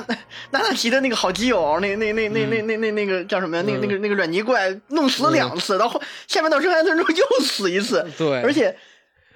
[0.52, 3.64] 娜娜奇的那个好基友，那那那那那那那那个叫什么呀？
[3.66, 8.06] 那那个那个软泥怪弄死了两次，然后下面到深海村之后又死一次。
[8.18, 8.76] 对，而且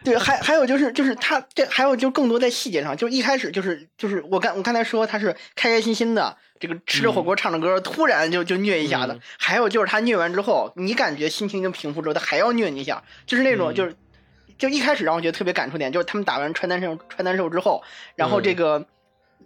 [0.04, 6.38] 对，还还有就是就是他这还有就更多在细节上，就一开始就是就是我刚我刚才说他是开开心心的。
[6.60, 9.20] 这个吃着火锅唱着歌，突然就就虐一下子。
[9.38, 13.96] 还有就是他虐完之后，你感觉心情已经平复之后，他还要虐你一下，就是那种就是，
[14.58, 17.84] 就一开始让我觉得特别感触点，就是他们打完穿单兽穿单兽之后，
[18.16, 18.86] 然后这个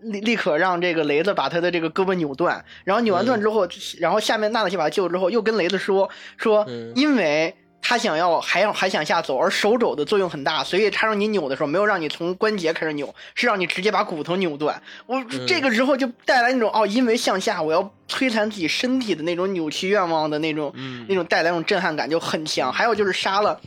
[0.01, 3.67] 立立刻让这个雷子把他的这个胳膊扭断，然后扭完断之后，
[3.99, 7.55] 然后下面娜娜西把他救了之后，又跟雷子说说，因为。
[7.81, 14.81] 他想要还要还想下走，而手肘的作用很大，所以他让你扭的时候，没有让你从关节开始扭，是让你直接把骨头扭断。
[15.07, 20.73] 我这个时候就带来那种哦，因为向下，我要摧残自己身体的那种扭曲愿望的那种，
[21.09, 22.71] 那种带来那种震撼感就很强。
[22.71, 23.59] 还有就是杀了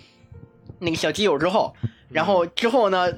[0.78, 1.74] 那个小基友之后，
[2.08, 3.12] 然后之后呢，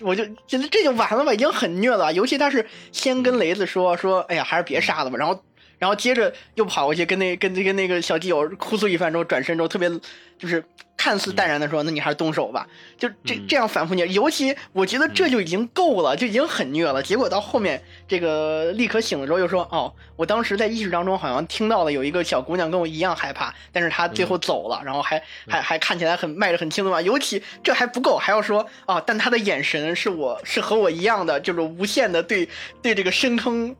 [0.00, 2.12] 我就觉得这就完了吧，已经很虐了。
[2.12, 5.40] 尤其他是先跟雷子说说，哎呀，还是别杀了吧，然后。
[5.78, 9.90] 然后接着又跑过去跟那跟那跟那个小基友哭诉一番之后，转身之后特别
[10.38, 10.64] 就是
[10.96, 12.66] 看似淡然的说：“那你还是动手吧。”
[12.96, 17.02] 就这这样反复虐，尤其我觉得这就已经够了，就已经很虐了。
[17.02, 27.00] 结果到后面这个立刻醒了之后又说：“哦，我当时在意识当中好像听到了有一个小姑娘跟我一样害怕，但是她最后走了，然后还还还看起来很迈着很轻松啊。
[27.02, 32.48] 尤其这还不够，还要说啊，但她的眼神是我是和我一样的，就是无限的对
[32.80, 33.76] 对这个深坑。”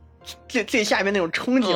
[0.49, 1.71] 最最下面那种憧憬，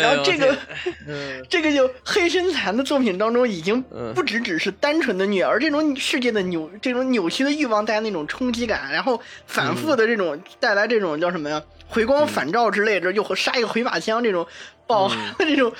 [0.00, 0.56] 然后这个，
[1.48, 3.82] 这个就黑身残的作品当中，已经
[4.14, 11.62] 不只只是单纯的虐，而这种世界的扭，这种扭曲的欲望带来那种冲击感，然后反复的这种带来这种叫什么呀？
[11.88, 14.46] 回光返照之类的，又和杀一个回马枪这种
[14.86, 15.72] 爆 这种。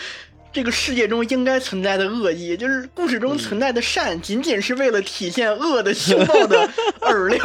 [0.52, 6.68] 这个世界中应该存在的恶意，就是故事中存在的善，仅仅是为了体现恶的凶暴的
[7.00, 7.40] 饵料。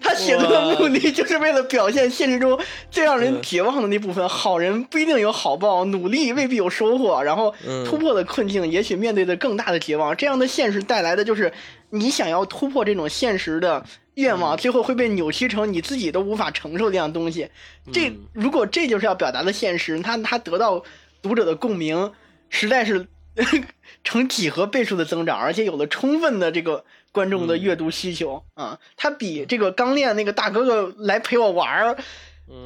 [0.00, 2.58] 他写作的目的就是为了表现现实中
[2.90, 4.28] 最让人绝望的那部分。
[4.28, 7.52] 好人不一定有好报，努力未必有收获，然后
[7.86, 10.16] 突破的困境，也许面对的更大的绝望。
[10.16, 11.52] 这样的现实带来的就是，
[11.90, 13.84] 你想要突破这种现实的
[14.14, 17.48] 愿望，最后会被扭曲成你自己都无法承受这样东西。
[17.92, 20.84] 这如果这就是要表达的现实，他他得到
[21.20, 22.12] 读者的共鸣。
[22.54, 23.08] 实在是
[24.04, 28.78] 成几何倍数的增长，而且有了充分的这个观众的阅读需求啊！
[28.96, 31.96] 他比这个刚练那个大哥哥来陪我玩儿，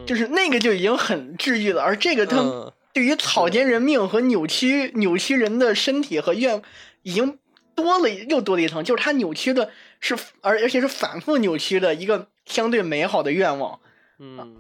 [0.05, 1.83] 就是那个就已经很治愈了。
[1.83, 6.61] 而这个他对于草菅人命和扭曲扭曲人的身体和愿，
[7.03, 7.39] 已经
[7.75, 9.71] 多了又多了一层，就是他扭曲的
[10.01, 13.81] 是而而且是反复扭曲的一个相对美好的愿望。
[14.19, 14.57] 嗯，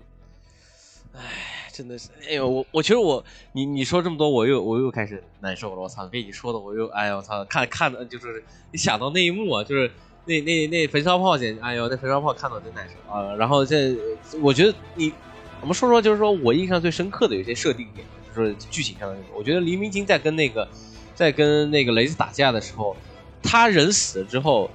[1.15, 1.68] 唉。
[1.79, 5.81] 真的是，哎呦，我我其实我你你说这么多，我又我又开始难受了。
[5.81, 9.89] 我操，被你说的我又哎呦我操，看看的就是你想到那一幕啊，就是
[10.25, 13.33] 那那那焚烧炮姐，哎呦那焚烧炮看到真难受啊。
[13.37, 13.97] 然后这
[14.43, 15.13] 我觉得你
[15.61, 18.05] 我们说说，就是说我印象最深刻的有些设定点，
[18.35, 19.17] 就是剧情上的。
[19.33, 20.67] 我觉得黎明金在跟那个
[21.15, 22.97] 在跟那个雷子打架的时候，
[23.41, 24.69] 他人死了之后。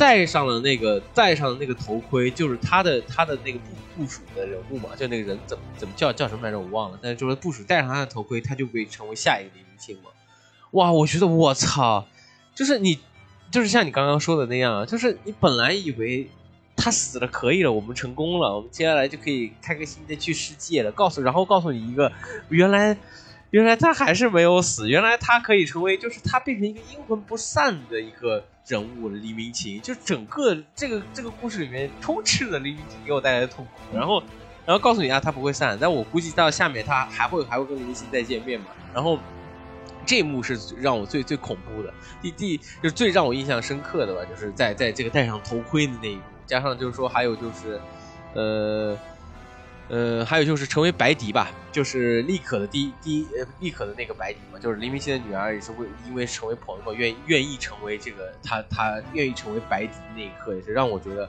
[0.00, 6.98] 戴上了那个戴上了那个头盔，就是他的他的那个部部署的人物嘛，就那个人怎么怎么叫叫什么来着，我忘了。
[7.02, 10.08] 但是就是部署戴上他的头盔，他就会成为下一个黎明星嘛。
[10.70, 12.06] 哇，我觉得我操，
[12.54, 12.98] 就是你，
[13.50, 16.30] 就是像你刚刚说的那样，就是你本来以为
[16.76, 20.90] 他死了可以了，我们成功了，我们接下来就可以开开心心的去世界了。
[20.90, 22.10] 告诉然后告诉你一个，
[22.48, 22.96] 原来
[23.50, 28.46] 原来他还是没有死，原来他可以成为，就是他变成一个阴魂不散的一个。
[28.70, 34.22] 人物黎明情，就整个这个这个故事里面充斥着黎明情给我带来的痛苦，然后
[34.64, 38.66] 然后告诉你啊，他不会散，但我估计到下面他还会还会跟黎明情再见面嘛。
[38.94, 39.18] 然后
[40.06, 41.92] 这一幕是让我最最恐怖的，
[42.22, 47.80] 第第就是最让我印象深刻的吧，就是在在这个戴上头盔的那一幕，加上就是说还有就是
[48.34, 48.96] 呃
[49.90, 61.28] 呃，还有就是成为白迪吧，就是丽可的第一第一呃丽可的那个白迪嘛，就是黎明星的女儿也是为因为成为朋友愿愿意成为这个她她愿意成为白迪那一刻，也是让我觉得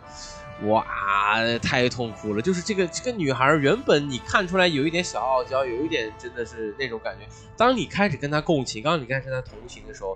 [0.68, 0.86] 哇
[1.60, 2.42] 太痛苦了。
[2.42, 7.26] 就是这个这个女孩原本你看出来有一点小傲娇，有一点真的是那种感觉。
[7.58, 10.16] 当你开始跟她共情，当你开始跟她同情的时候，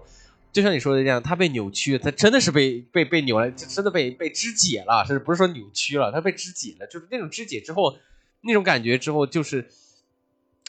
[0.53, 7.97] 就像你说的这样，她被扭曲，她真的是被被被扭了，真的被被肢解了，甚至不是说扭曲了，她被肢解了，就是那种肢解之后。
[8.45, 9.67] 那种感觉之后，就是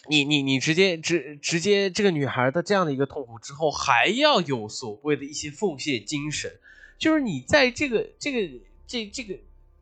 [0.09, 6.51] 你你你直接直直接这个女孩的这样的一个痛苦之后，还要有所谓的一些奉献精神，
[6.99, 9.39] 就是你在这个这个这这个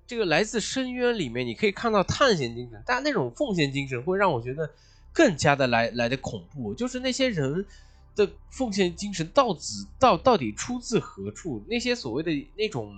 [0.09, 4.69] 这个来自深渊里面，你可以看到探险精神，但那种奉献精神会让我觉得
[5.13, 7.65] 更加的来来的恐怖，就是那些人
[8.17, 9.61] 的奉献精神到底
[10.01, 11.65] 到到底出自何处？
[11.69, 12.93] 那些所谓的那种。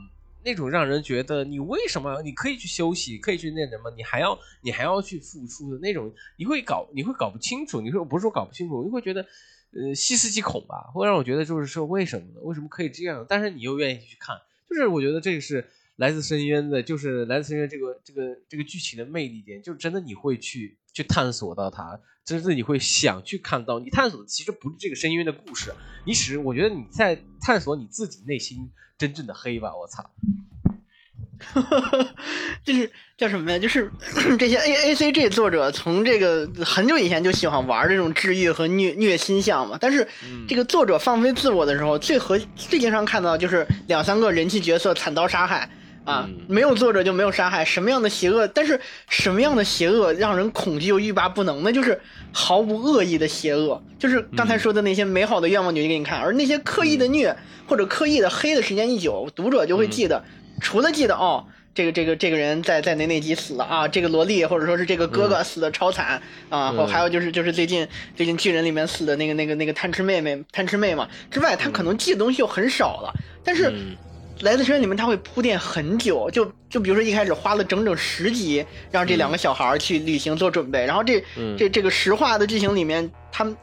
[0.47, 7.81] 那种让人觉得你为什么你可以去休息，可以去那什么，你还要你还要去付出的那种，你会搞你会搞不清楚。
[7.81, 9.27] 你说不是说搞不清楚，你会觉得
[9.73, 12.41] 呃细思极恐吧，会让我觉得就是说为什么呢？
[12.43, 13.27] 为什么可以这样？
[13.29, 14.37] 但是你又愿意去看，
[14.71, 15.67] 就是我觉得这个是
[15.97, 23.79] 来自深渊的，就是来自深渊这个这个这个剧情的魅力点，就真的你会去去探索到它，真的你会想去看到。
[23.81, 25.75] 你探索的其实不是这个深渊的故事，
[26.07, 28.71] 你只我觉得你在探索你自己内心。
[28.99, 30.11] 真正的黑吧，我操！
[32.65, 33.59] 就是叫什么呀？
[33.59, 33.93] 就是
[34.41, 39.77] 这些 A A C G 作者从这个很久以前就喜欢玩这种治愈和虐虐心向嘛。
[39.79, 40.09] 但是
[40.49, 45.71] 这个作者放飞自我的时候，最和最经常看到就是两三个人气角色惨遭杀害
[46.07, 46.27] 啊！
[46.49, 48.49] 没有作者就没有杀害，什么样的邪恶？
[48.49, 48.81] 但是
[49.11, 51.63] 什么样的邪恶让人恐惧又欲罢不能？
[51.63, 52.01] 那就是
[52.33, 57.37] 毫无恶意的邪恶，就是刚才说的那些美好的愿望，就给你看，而那些刻意的虐。
[57.69, 60.23] 或者刻意的黑的时间一久，读者就会记得，
[60.61, 61.45] 除了记得哦，
[61.75, 73.13] 这个这个这个人在在哪哪集死了啊，这个萝莉或者说是这个哥哥死的超惨啊，或还有就是就是最近最近巨人里面死的那个那个那个贪吃妹妹贪吃妹嘛之外，他可能记的东西就很少了。
[73.43, 73.73] 但是
[74.41, 81.25] 来自深渊里面他会铺垫很久，就就比如说一开始花了整整十集让这两个小孩去旅行做准备，然后这
[81.57, 83.57] 这这个石化的剧情里面他们。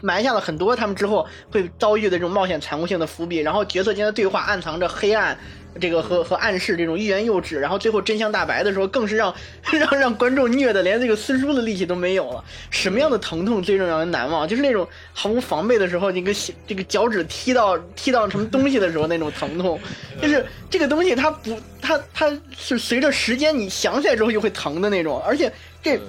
[0.00, 5.36] 埋下了很多他们之后会遭遇的这种冒险残酷性的伏笔，然后角色间的对话暗藏着黑暗，
[5.80, 9.34] 这个和和暗示这种欲言又止，然后最后真相大白的时候，更是让
[9.72, 12.44] 让让观众虐的连这个撕书的力气都没有了。
[12.70, 14.46] 什么样的疼痛最让人难忘？
[14.46, 16.34] 就是那种毫无防备的时候，你跟
[16.66, 19.78] 这个脚趾踢到踢到什么东西的时候那种疼痛，
[20.20, 25.52] 就是这个东西它不它它是随着时间你想起来之后就会疼的那种，而且
[25.82, 26.00] 这。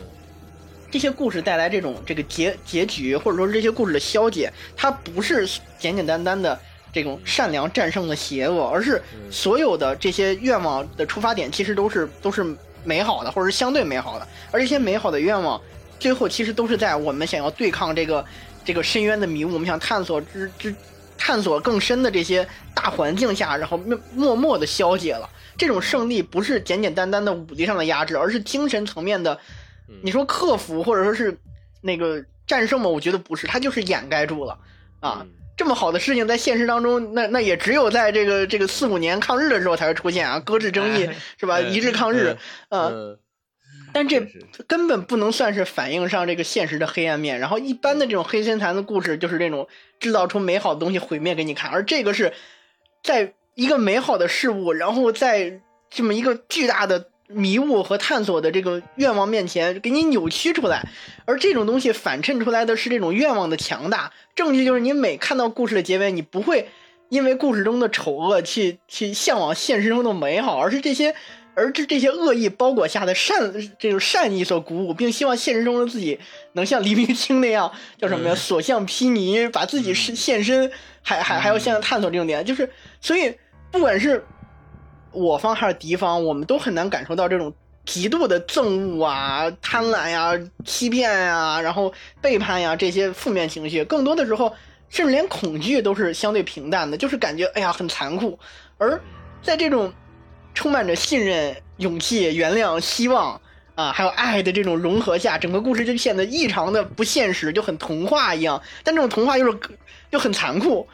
[0.92, 5.46] 这些故事带来这种这个结结局，或者说这些故事的消解，它不是
[5.78, 6.58] 简简单单的
[6.96, 14.26] 这种善良战胜了邪恶，而是所有的这些愿望的出发点其实都是都是美好的，或者是相对美好的。
[14.50, 15.62] 而这些美好的愿望，
[16.00, 18.26] 最后其实都是在我们想要对抗这个
[18.64, 20.74] 这个深渊的迷雾，我们想探索之之
[21.18, 25.30] 探索更深的这些大环境下，然后默默默的消解了。
[25.58, 29.38] 这种胜利不是简简单单的武力上的压制，而是精神层面的。
[30.02, 31.38] 你说克服或者说是
[31.82, 32.88] 那个战胜吗？
[32.88, 34.58] 我觉得不是，它就是掩盖住了
[35.02, 35.26] 啊。
[35.58, 41.60] 这么好的事情在现实当中，那那也只有在这个这个四五年抗日的时候才会出现啊，搁置争议是吧？
[41.60, 42.38] 一致抗日，
[42.70, 43.18] 嗯，
[43.94, 44.28] 但这
[44.68, 47.40] 根本不能算是反映上这个现实的黑暗面。
[47.40, 49.68] 然后一般的这种黑心残的故事，就是这种
[50.00, 52.34] 制造出美好的东西毁灭给你看，而这个是
[53.04, 57.10] 在一个美好的事物，然后在这么一个巨大的。
[57.28, 60.88] 迷雾和探索的这个愿望面前，给你扭曲出来，
[61.26, 64.12] 而这种东西反衬出来的是这种愿望的强大。
[64.36, 66.70] 证据就是你每看到故事的结尾，你不会
[67.10, 71.16] 因为故事中的丑恶去去向往现实中的美好，而是这些，
[71.56, 76.20] 而这这些恶意包裹下的善这种善意所鼓舞，并希望现实中的自己
[76.54, 78.36] 能像黎明清那样叫什么呀？
[78.36, 80.72] 所向披靡，把自己是现身，
[81.02, 82.70] 还还还要向探索这种点，就是
[83.02, 83.34] 所以
[83.72, 84.24] 不管是。
[85.16, 87.54] 我方还是敌方，我们都很难感受到这种
[87.86, 90.34] 极度的憎恶啊、贪婪呀、
[90.66, 93.84] 欺骗呀，然后背叛呀这些负面情绪。
[93.86, 94.54] 更多的时候，
[94.90, 98.38] 甚至连恐惧都是相对平淡的，就是感觉哎呀很残酷。
[98.78, 99.02] 而
[99.42, 99.92] 在这种
[100.54, 103.40] 充满着信任、勇气、原谅、希望
[103.76, 108.62] 啊，还有爱的这种融合下，整个故事就显得异常的不现实，就很童话一样。
[108.84, 109.58] 但这种童话又是
[110.10, 110.88] 又很残酷。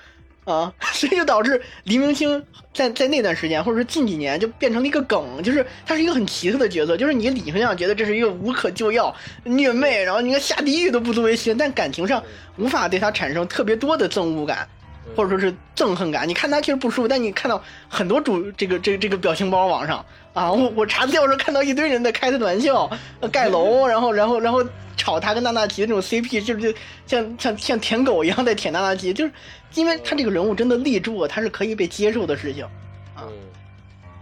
[0.46, 12.24] 啊，所以就导致黎明星在在那段时间，或者说近几年，就变成了一个梗，就是他是一个很奇特的角色，就是你理性上觉得这是一个无可救药、虐妹，然后你看下地狱都不足为奇，但感情上
[12.58, 14.68] 无法对他产生特别多的憎恶感，
[15.16, 16.28] 或者说是憎恨感。
[16.28, 22.90] 你看他确实不舒服，但你看到很多主这个这个这个表情包网上啊，我我查资料时候看到一堆人在开他玩笑，
[23.32, 24.66] 盖楼，然后然后然后
[25.02, 26.76] 炒他跟娜娜奇的这种 CP，就是
[27.08, 29.34] 像像像舔狗一样在舔娜娜奇，就是
[29.74, 32.64] 因为他这个人物真的立住了，他是可以被接受的事情。
[33.18, 33.28] 嗯，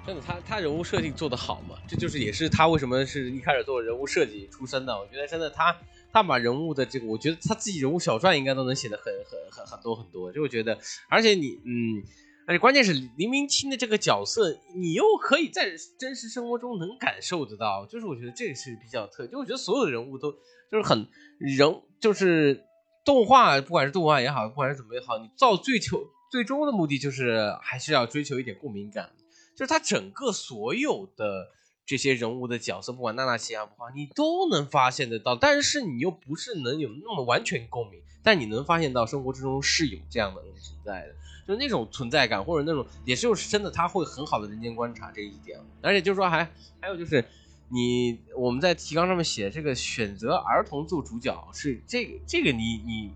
[0.07, 1.75] 真的，他他人物设定做得好嘛？
[1.85, 4.97] 这就是也是他为什么是一开始做人物设计出身的。
[4.97, 5.75] 我觉得真的他
[6.13, 10.31] 他把人物的这个，我觉得他自己人物小传应该都能写的很很很很多很多。
[10.31, 12.01] 就我觉得，而且你嗯，
[12.47, 19.27] 而且关键是黎明清的这个角色，你又可以在真实生活中能感受得到，就是我觉得这个是比较特。
[19.27, 20.33] 就我觉得所有的人物都
[20.71, 21.07] 就是很
[21.39, 22.63] 人，就是
[23.05, 25.99] 动画，不管是动画也好，不管是怎么也好，你造追求。
[26.31, 29.09] 最终的目的就是还是要追求一点共鸣感，
[29.55, 31.47] 就是他整个所有的
[31.87, 41.15] 这些人物的角色，不管娜娜奇啊不好，你都能发现得到，但是你又不是能有那么完全共鸣，但你能发现到生活之中是有这样的人存在的，
[41.47, 46.47] 就那种存在感或者那种，也就是真的他会很好的人间观察这一点，而且就是说还
[46.79, 47.25] 还有就是
[47.71, 53.13] 你我们在提纲上面写这个选择儿童做主角是这个这个你你。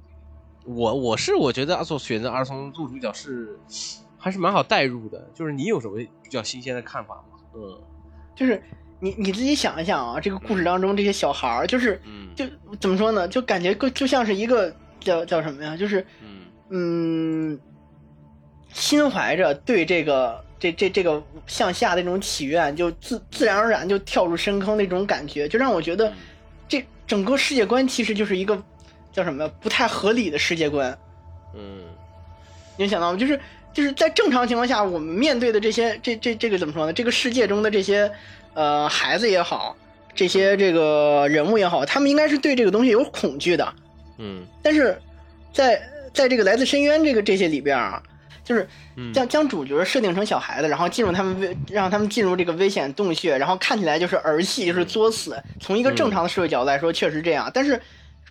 [0.66, 3.60] 我我是我觉得阿索选择儿童做主角是
[4.18, 7.38] 还是蛮好代入的，就是你有什么比较新鲜的看法吗？
[7.54, 7.82] 嗯，
[8.34, 8.64] 就是
[9.02, 12.02] 你你自己想一想啊，这个故事当中这些小孩儿，就是
[12.34, 12.46] 就
[12.80, 16.08] 怎么说呢，就感觉就像是一个叫叫什么呀，就是
[16.70, 17.60] 嗯，
[18.70, 26.14] 心怀着对这个这这这个向下的那种祈愿，就自自然而然就跳入深坑那种感觉，就让我觉得
[26.70, 28.62] 这整个世界观其实就是一个。
[29.16, 29.48] 叫什么？
[29.62, 30.98] 不太合理的世界观。
[31.54, 31.84] 嗯，
[32.76, 33.20] 你想到吗？
[33.20, 33.40] 就是
[33.72, 36.92] 就是在正常情况下，我们面对的这些这这这个怎么说呢？
[36.92, 38.12] 这个世界中的这些
[38.56, 39.78] 呃孩子也好，
[40.16, 43.72] 这些这个人物也好，他们应该是对这个东西有恐惧的。
[44.18, 45.00] 嗯，但是
[45.52, 45.80] 在
[46.12, 48.02] 在这个来自深渊这个这些里边啊，
[48.44, 48.68] 就是
[49.14, 55.42] 将将主角设定成小孩子，然后进入他们危让他们进入这个危险洞穴，然后看起来就是儿戏，就是作死。
[55.60, 57.82] 从一个正常的社会角度来说，确实这样，但是。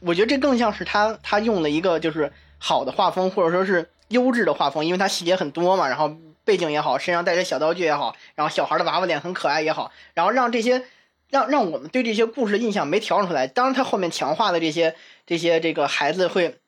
[0.05, 6.13] 我觉得这更像是他他用了一个就是好的画风，或者说是优质的画风，因为他细节很多嘛，然后
[6.45, 10.83] 背景也好，身上带着小道具也好，然后小孩的娃娃脸很可爱也好，然后让这些
[11.31, 13.47] 让让我们对这些故事的印象没调整出来。
[13.47, 16.59] 当然，他后面强化的这些这些这个孩子会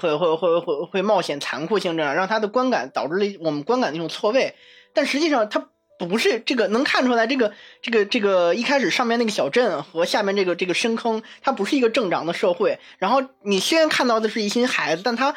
[0.00, 4.54] 会会会会会冒险残酷性这样，让他的观感导致了我们观感那种错位，
[4.94, 5.68] 但实际上他。
[6.08, 12.78] 不是这个能看出来，这个这个这个一开始上面那个小镇和下面这个这个深坑，它不是一个正常的社会。
[12.98, 15.34] 然后你虽然看到的是一群孩子，但他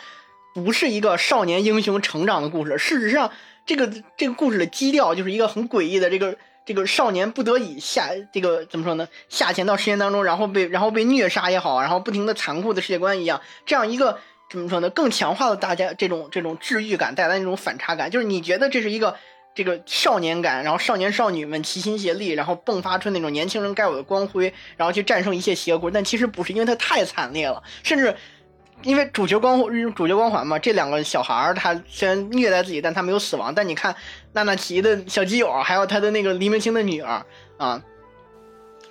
[0.53, 2.77] 不是一个少年英雄成长的故事。
[2.77, 3.31] 事实上，
[3.65, 9.07] 这个这个故事的基调就是一个很诡异的这个这个少年不得已下这个怎么说呢？
[9.29, 14.19] 下潜到实验当中，然后被然后被虐杀也好，然后不停的残酷的世界观一样，这样一个
[14.51, 14.89] 怎么说呢？
[14.91, 19.15] 更强化了大家这种这种治愈感带来那种反差感，就是你觉得这是一个。
[19.53, 25.91] 这个少年感，然后少年少女们齐心协力，然后迸发出那种年轻人该有的光辉，然后去战胜一切邪恶。
[25.91, 27.61] 但其实不是，因为它太惨烈了。
[27.83, 28.15] 甚至
[28.81, 29.59] 因为主角光
[29.93, 33.53] 主角光环嘛，这两个小孩儿他虽然虐待自己，但他没有死亡。
[33.53, 33.93] 但你看
[34.31, 37.25] 娜娜奇的小基友，还有他的那个黎明星的女儿
[37.57, 37.83] 啊，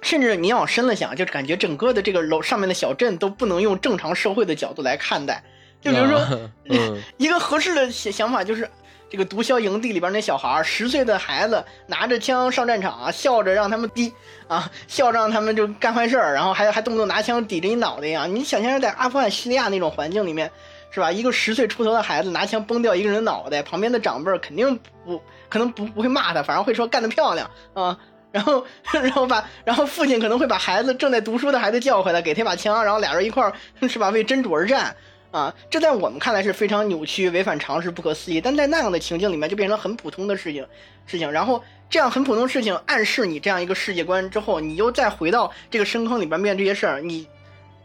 [0.02, 5.42] 甚至你往深了想，就感觉整个的这个楼上面的小镇都不能用正常社会的角度来看待。
[5.80, 6.50] 就比如说，
[7.16, 8.68] 一个合适的想想法就是。
[9.12, 14.14] 这个毒枭营地里边那小孩十岁的孩子拿着枪上战场，笑着让他们滴
[14.46, 18.26] 啊，笑着让他们就干坏事儿，然后还还动不动拿枪抵着你脑袋呀！
[18.26, 20.48] 你想象在阿富汗叙利亚那种环境里面，
[20.92, 21.10] 是吧？
[21.10, 27.98] 一个十岁出头的孩子拿枪崩掉一个人的脑袋，旁边的长辈肯定不可能不不会骂他，反而会说干得漂亮啊！
[28.30, 33.52] 然后然后把然后父亲可能会把孩子正在读书的孩子叫回来，给他一把枪，然后俩人一块儿
[33.88, 34.10] 是吧？
[34.10, 34.94] 为真主而战。
[35.30, 40.66] 啊，这在我们看来是非常扭曲、违反常识、不可思议，但在那样的情境里面就变成很普通的事情，
[41.06, 41.30] 事情。
[41.30, 47.28] 然后这样很普通的事情暗示你这样一个世界观之后，你又再回到这个深坑里边面对这些事儿，你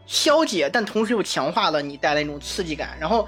[0.08, 2.96] 消解，但同时又强化了你带来那种刺激感。
[2.98, 3.24] 然后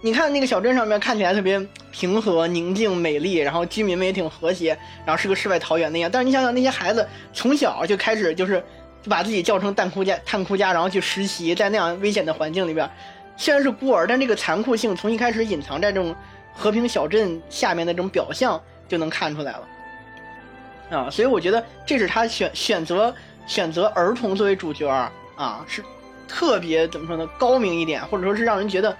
[0.00, 1.60] 你看那个小镇上面看起来特别
[1.90, 6.08] 平和、宁静、美丽，然后居民们也挺和谐，然后是个世外桃源那样。
[6.08, 8.62] 但是你想想那些孩子从小就开始就是
[9.02, 12.88] 就把自己叫成弹哭家、探哭家，然后去实习，在那样危险的环境里边。
[13.36, 16.14] 虽然是孤儿，但这个残酷性从一开始隐藏在这种
[16.54, 23.14] 和平小镇下面的这种表象就能看出来了，啊，所以我觉得这是他选选择
[23.46, 24.88] 选择儿童作为主角
[25.36, 25.84] 啊，是
[26.26, 28.96] 特别怎么说呢，高明一点，或者说是让人觉得，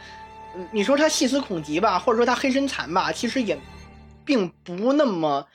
[0.70, 3.58] 你说他细思恐极吧，或者说他黑身残吧，其实也
[4.24, 5.46] 并不那么。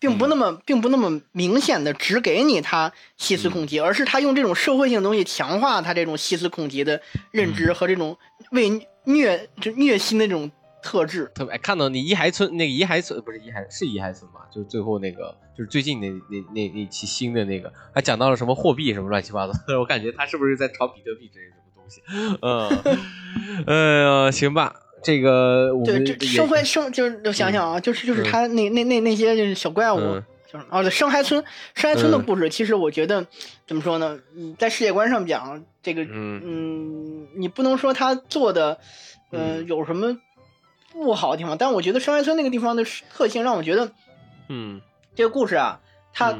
[0.00, 8.16] 并不那么，并不那么明显的只给你他细思恐极，而是他用这种社会性的东西强化他这种细思恐极的认知和这种
[8.50, 10.50] 为虐就虐心的这种
[10.82, 11.30] 特质。
[11.34, 14.40] 特别看到你遗骸村那个遗骸村不是遗骸是遗骸村吧？
[14.50, 22.00] 就是最后那个就是最近那那那那期新的那个，还讲到了什么货币什么乱七八糟，我感觉他是不是在炒比特币之类什么东西？
[22.40, 29.98] 嗯， 哎呀，行吧，这个我们对，这生怀生就是我想想啊，就是就是他那那那那些就是小怪物。
[29.98, 30.24] 嗯。
[30.52, 31.44] 就是哦，对，深海村，
[31.76, 33.24] 深海村的故事，其实我觉得
[33.68, 34.18] 怎么说呢？
[34.34, 36.42] 嗯，在世界观上讲，这个嗯。
[36.44, 38.76] 嗯，你不能说他做的，
[39.30, 39.66] 呃，嗯。
[39.68, 40.18] 有什么
[40.92, 42.84] 不好的地方，但我觉得深海村那个地方的
[43.14, 43.92] 特性让我觉得
[44.48, 44.80] 嗯，
[45.14, 45.78] 这个故事啊，
[46.12, 46.36] 它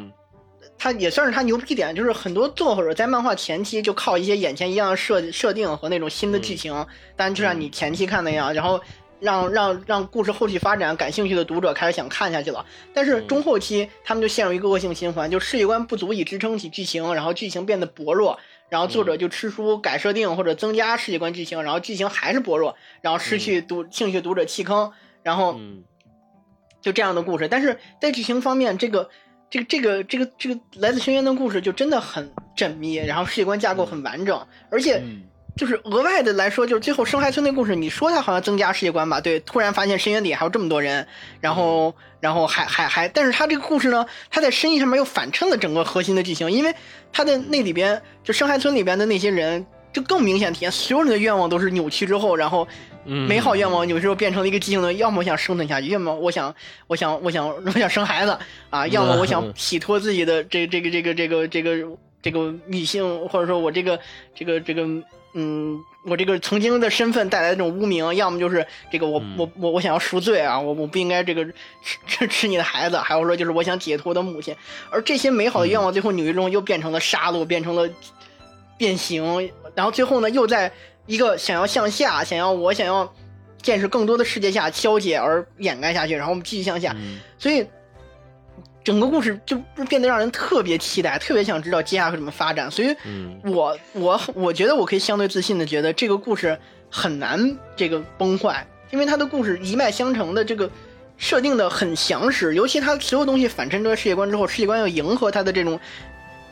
[0.81, 6.73] 嗯它也算是他牛逼点，就是很多作者在漫画前期就靠一些眼前一样的设设定和那种新的剧情，
[7.17, 8.81] 当然就像你前期看那样，然后
[9.21, 12.65] 让让让故事后续发展感兴趣的读者开始想看下去了。
[12.95, 18.39] 但是中后期他们就陷入一个恶性循环，就世界观不足以支撑起剧情，然后剧情变得薄弱。
[18.71, 24.93] 然后作者就吃书改设定或者增加世界观剧情，然后剧情还是薄弱，然后失去读兴趣读者弃坑，
[25.25, 25.83] 然后嗯
[26.81, 27.49] 就这样的故事。
[27.49, 29.11] 但是在剧情方面，这个
[29.51, 35.23] 这个这个这个这个来自深渊的故事就真的很缜密，然后世界观架构很完整，而且嗯
[35.57, 39.21] 就是额外的来说，就是最后生海村那故事，你说它好像增加世界观吧？
[39.21, 41.07] 对，突然发现深渊里还有这么多人，
[41.41, 46.73] 然后然后还还还，但是它这个故事呢，它在深意上面又反衬了整个核心的剧情，因为
[47.13, 49.67] 它的那里边就生海村里边的那些人。
[49.93, 52.67] 就更明显体现，所有人的愿望都是扭曲之后，然后
[53.05, 56.55] 嗯，美好愿望有时候变成了一个畸形的，要么我想生存下去，要么我想
[56.87, 58.39] 我想我想 我想生孩子
[58.71, 61.89] 啊，要么我想洗脱自己的这这个这个这个这个
[62.23, 63.99] 这个女性，或者说我这个
[64.35, 64.83] 这个这个
[65.33, 71.45] 嗯，我这个曾经的身份带来的这种污名，要么就是这个我嗯我我我想要赎罪啊，我我不应该这个
[71.83, 74.55] 吃吃吃你的孩子，还有说就是我想解脱我的母亲，
[74.91, 77.89] 而这些美好的愿望最后扭曲中又变成了杀戮，变成了
[78.81, 80.73] 变形，然后最后呢又在
[81.05, 83.13] 一个想要向下，想要我想要
[83.61, 87.67] 见识更多的世界下消解而掩盖下去，然后我们继续向下，嗯所以
[88.83, 92.71] 整个故事就变得让人特别期待，特别想知道接下来会怎么发展。
[92.71, 96.59] 所以嗯我我我觉得我可以相对自信的觉得这个故事
[96.89, 100.71] 很难这个崩坏，因为它的故事一脉相承的这个
[101.19, 105.79] 设定的很详实，尤其它所有东西反衬出来世界观之后，世界观要迎合它的这种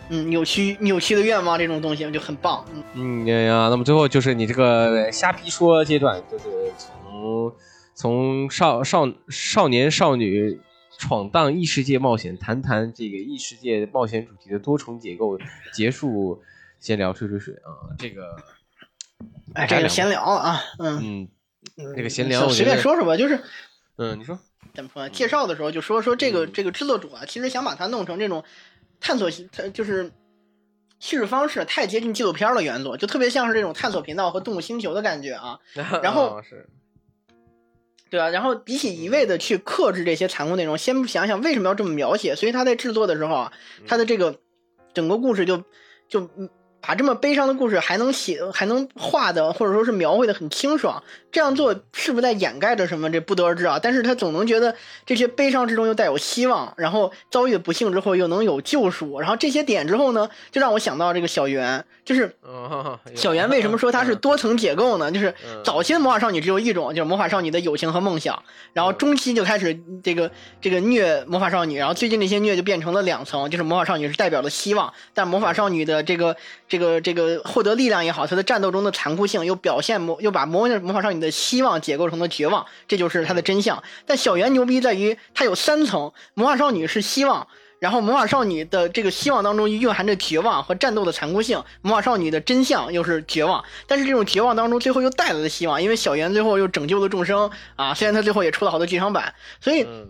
[0.08, 2.64] 嗯扭曲扭曲的愿望这种东西就很棒。
[2.74, 6.44] 嗯嗯呀呀，那么最后就是你这个瞎逼说阶段，就是
[6.76, 7.52] 从
[7.94, 10.60] 从少少少年少女
[10.98, 15.38] 闯荡异世界冒险，谈谈这个异世界冒险主题的多重结构，
[15.72, 16.42] 结束
[16.80, 18.36] 闲聊吹吹水啊，这个
[19.54, 21.28] 哎，这个闲聊啊，嗯，嗯
[21.76, 23.40] 嗯这个闲聊我随便说说吧，就是。
[24.00, 24.38] 嗯，你说
[24.74, 25.08] 怎么说？
[25.08, 28.44] 介绍的时候就说说这个嗯这个制作组啊，其实想把它弄成这种
[29.00, 30.10] 探索型，它就是
[30.98, 35.58] 叙事方式太接近纪录片了原作，就特别像是这种探索频道和动物星球的感觉啊，
[36.02, 36.42] 然后
[38.10, 38.30] 对啊？
[38.30, 42.34] 然后比起一味的去克制这些残酷内容，先想想为什么要这么描写。
[42.34, 43.52] 所以他在制作的时候啊，
[43.86, 44.40] 他的这个
[44.94, 45.62] 整个故事就
[46.08, 46.48] 就嗯
[46.80, 51.02] 把这么悲伤的故事还能写还能画的或者说是描绘的很清爽，
[51.32, 53.10] 这样做是不是在掩盖着什么？
[53.10, 53.78] 这不得而知啊。
[53.82, 54.74] 但是他总能觉得
[55.04, 65.10] 这些悲伤之中又带有希望，然后遭遇不幸之后又能有救赎，然后这些点之后呢，就让我想到这个小圆，就是哦小圆为什么说它是多层解构呢？
[65.10, 76.36] 就是嗯早期的魔法少女只有一种，就是魔法少女的友情和梦想，然后中期就开始这个这个虐魔法少女，然后最近这些虐就变成了两层，就是魔法少女是代表了希望，但魔法少女的这个
[76.68, 83.82] 这个这个获得力量也好，他的战斗中的残酷性又表现魔又把魔魔法少女的希望解构成了绝望，这就是他的真相。
[84.06, 87.46] 但小圆牛逼在于它有三层，魔法少女是希望。
[87.80, 100.08] 然后魔法少女的这个希望当中蕴含着绝望和战斗的残酷性，魔法少女的真相又是绝望，但是这种绝望当中最后又带来了希望，因为小圆最后又拯救了众生啊，虽然他最后也出了好多剧场版，所以嗯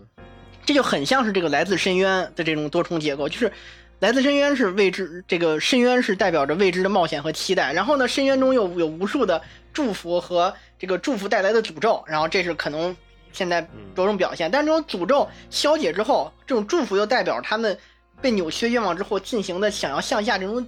[0.64, 3.52] 这就很像是这个来自深渊的这种多重结构，就是
[4.00, 9.42] 来自深渊是未知，这个深渊是代表着未知的冒险和期待，然后呢，深渊中又有无数的
[9.72, 12.96] 祝福和这个祝福带来的诅咒，然后这是可能
[13.32, 13.60] 现在
[13.96, 17.76] 着重表现，但这种诅咒消解之后，这种祝福又代表他们
[18.20, 20.64] 被扭曲的愿望之后进行的想要向下这种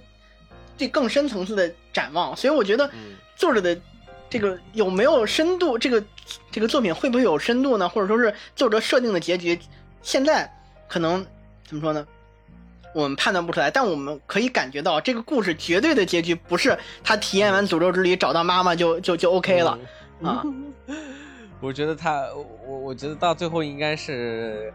[0.77, 3.15] 这更深层次的展望，所以我觉得嗯。
[3.37, 3.75] 作者的
[4.29, 6.03] 这个有没有深度，这个
[6.51, 7.89] 这个作品会不会有深度呢？
[7.89, 9.57] 或者说是作者设定的结局，
[10.03, 10.47] 现在
[10.87, 11.25] 可能
[11.65, 12.05] 怎么说呢？
[12.93, 19.79] 我们判断不出来，但我们可以感觉到这个故事绝对的结局不是他体验完诅咒之旅找到妈妈就就就 OK 了。
[20.23, 20.43] 啊。
[21.61, 22.27] 我觉得他，
[22.65, 24.73] 我我觉得到最后应该是，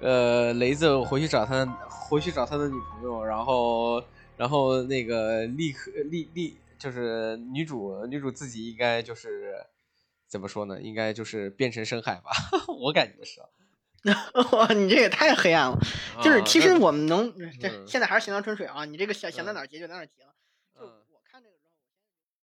[0.00, 4.02] 呃，雷子回去找他，回去找他的女朋友，然后，
[4.36, 9.54] 然后那个立刻立立，就是女主女主自己应该就是
[10.26, 10.80] 怎么说呢？
[10.82, 12.32] 应该就是变成深海吧，
[12.82, 13.40] 我感觉是。
[14.52, 15.78] 哇，你这也太黑暗了。
[16.22, 18.84] 就是其实我们能，这嗯现在还是行囊春水啊。
[18.84, 20.30] 你这个想想在哪儿结就在哪儿结了。